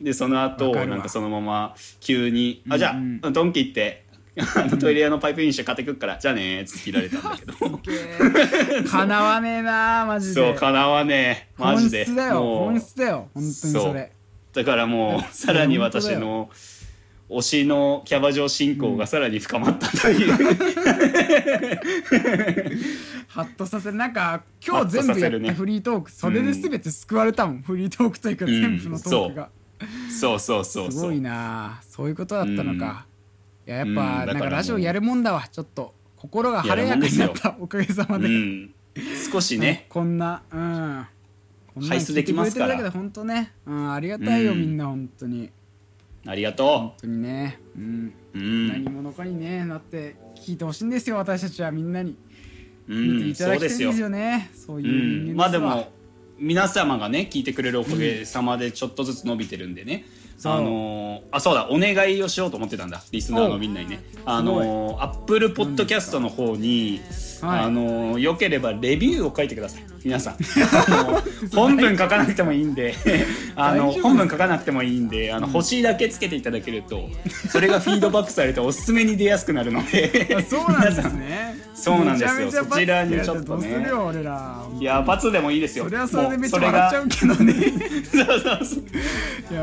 [0.01, 4.05] でその後なんかそのまま急に「うんあじゃうんあドンキ行って
[4.39, 7.53] あのトイレ用のパイプインして買ってくっからじゃあね」っつって切られたんだけど。
[7.53, 10.35] るかなわねえなマジで。
[10.35, 12.05] そうかなわねえマジで。
[12.05, 14.13] 本質だよ本質だよ本当にそれ。
[14.53, 16.51] だからもうさらに私の
[17.29, 20.33] 推しのキャバ嬢進行がさらに深まったという、
[23.27, 23.97] ハッとさせる。
[23.97, 28.53] なんか今日全部やったフリートーク、それで全て救われたもん、フリートークというかうん。
[28.53, 29.51] 全部のトークが、そう
[30.11, 31.81] そうそうそうすごいな。
[31.89, 33.07] そういうことだったのか、
[33.67, 35.47] いややっぱ、うんなんかラジオやるもんだわ。
[35.49, 38.75] ちょっと心が晴れやかになったおかげさまで、うん、
[39.31, 41.07] 少しね、こんなうん。
[41.75, 42.91] こんな排出できますから。
[42.91, 44.61] 本当ね、うん、ありがたいよ、うん。
[44.61, 45.51] みんな本当に。
[46.27, 48.69] ありが本と当にね、うん、う、うん。
[48.69, 52.17] 何者かにねなって聞いてほしいんですよ私たちはみんなに。
[52.89, 55.89] うん、見ていただきたいんですよよね、そうういう人間ん、まあでわも
[56.39, 60.05] 皆様がね聞いてくれるおかげさまでちょっとずつ伸びてるんでね、
[60.39, 60.53] そう。
[60.53, 63.03] あのーあそうだお願いをしようと思ってたんだ。
[63.11, 64.03] リスナーのみんなにね。
[64.25, 67.01] あのーアップルポッドキャストの方に、
[67.43, 67.61] はい。
[67.65, 69.85] あのーよければレビューを書いてください。
[70.05, 70.37] 皆さん。
[71.55, 72.95] 本文書かなくてもいいんで。
[73.57, 77.09] あの本文書かなくてもいいんであの星だけつけていただけると
[77.51, 80.37] それがフィードバックされておすすめに出やすくなるので。
[80.37, 81.57] あそうなんですね。
[81.75, 82.51] そうなんですよ。
[82.65, 83.87] そちらにちょっとね。
[84.79, 85.85] いや罰でもいいですよ。
[85.85, 87.55] それはそれでめっちゃ笑っちゃうけど ね。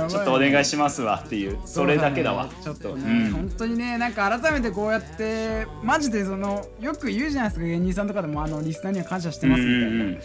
[0.10, 1.58] ちょっとお願いしますわっていう。
[1.66, 2.50] それだけだわ。
[2.64, 3.32] ちょっとね、うん。
[3.32, 10.20] 本当にねなんか改めてこうやってマジでそのよく言うじゃないですか芸人さんとかでもあのリスナーには感謝してますみたいな、うんうんうん。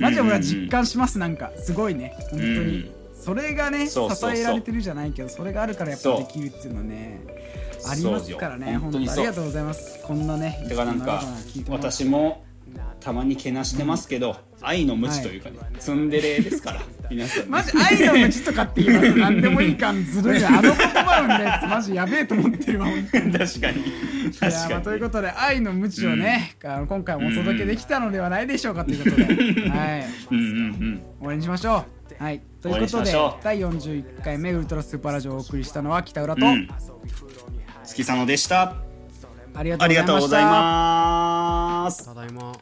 [0.00, 1.50] マジで俺は実感しますなんか。
[1.56, 2.14] すごいね。
[2.30, 2.90] 本当に、うん。
[3.14, 4.00] それがね支
[4.34, 7.20] えられてるじゃないけどそれがあるからやっぱできるっていうのはね
[7.88, 8.76] ありますからね。
[8.78, 10.02] 本当にありがとうございます。
[10.04, 11.22] こんなねだからなんか
[11.68, 12.44] 私も
[13.00, 23.32] たまにけなしてますけど、愛の無知というかね、ツンデレですから皆さんマジ愛の無知とかって言います何でもいい感ずるいあの言葉生んだやつマジやべえと思ってるわ本当に。
[23.38, 23.80] 確かに。
[23.80, 29.24] いやということで愛の無知をね、あの今回もお届けできたのではないでしょうかということで、
[29.68, 30.04] はい。
[30.30, 31.02] うんうんうん。
[31.18, 31.84] 終わりにしましょ
[32.20, 32.22] う。
[32.22, 32.40] はい。
[32.60, 33.12] ということで
[33.42, 36.68] 第41回目ウルトラスーパーラジオをお送りしたのは北浦と、うん。
[37.84, 38.76] 月佐野でした。
[39.54, 39.88] ありがとうございました。
[39.88, 42.04] ありがとうございます。
[42.06, 42.52] ただいま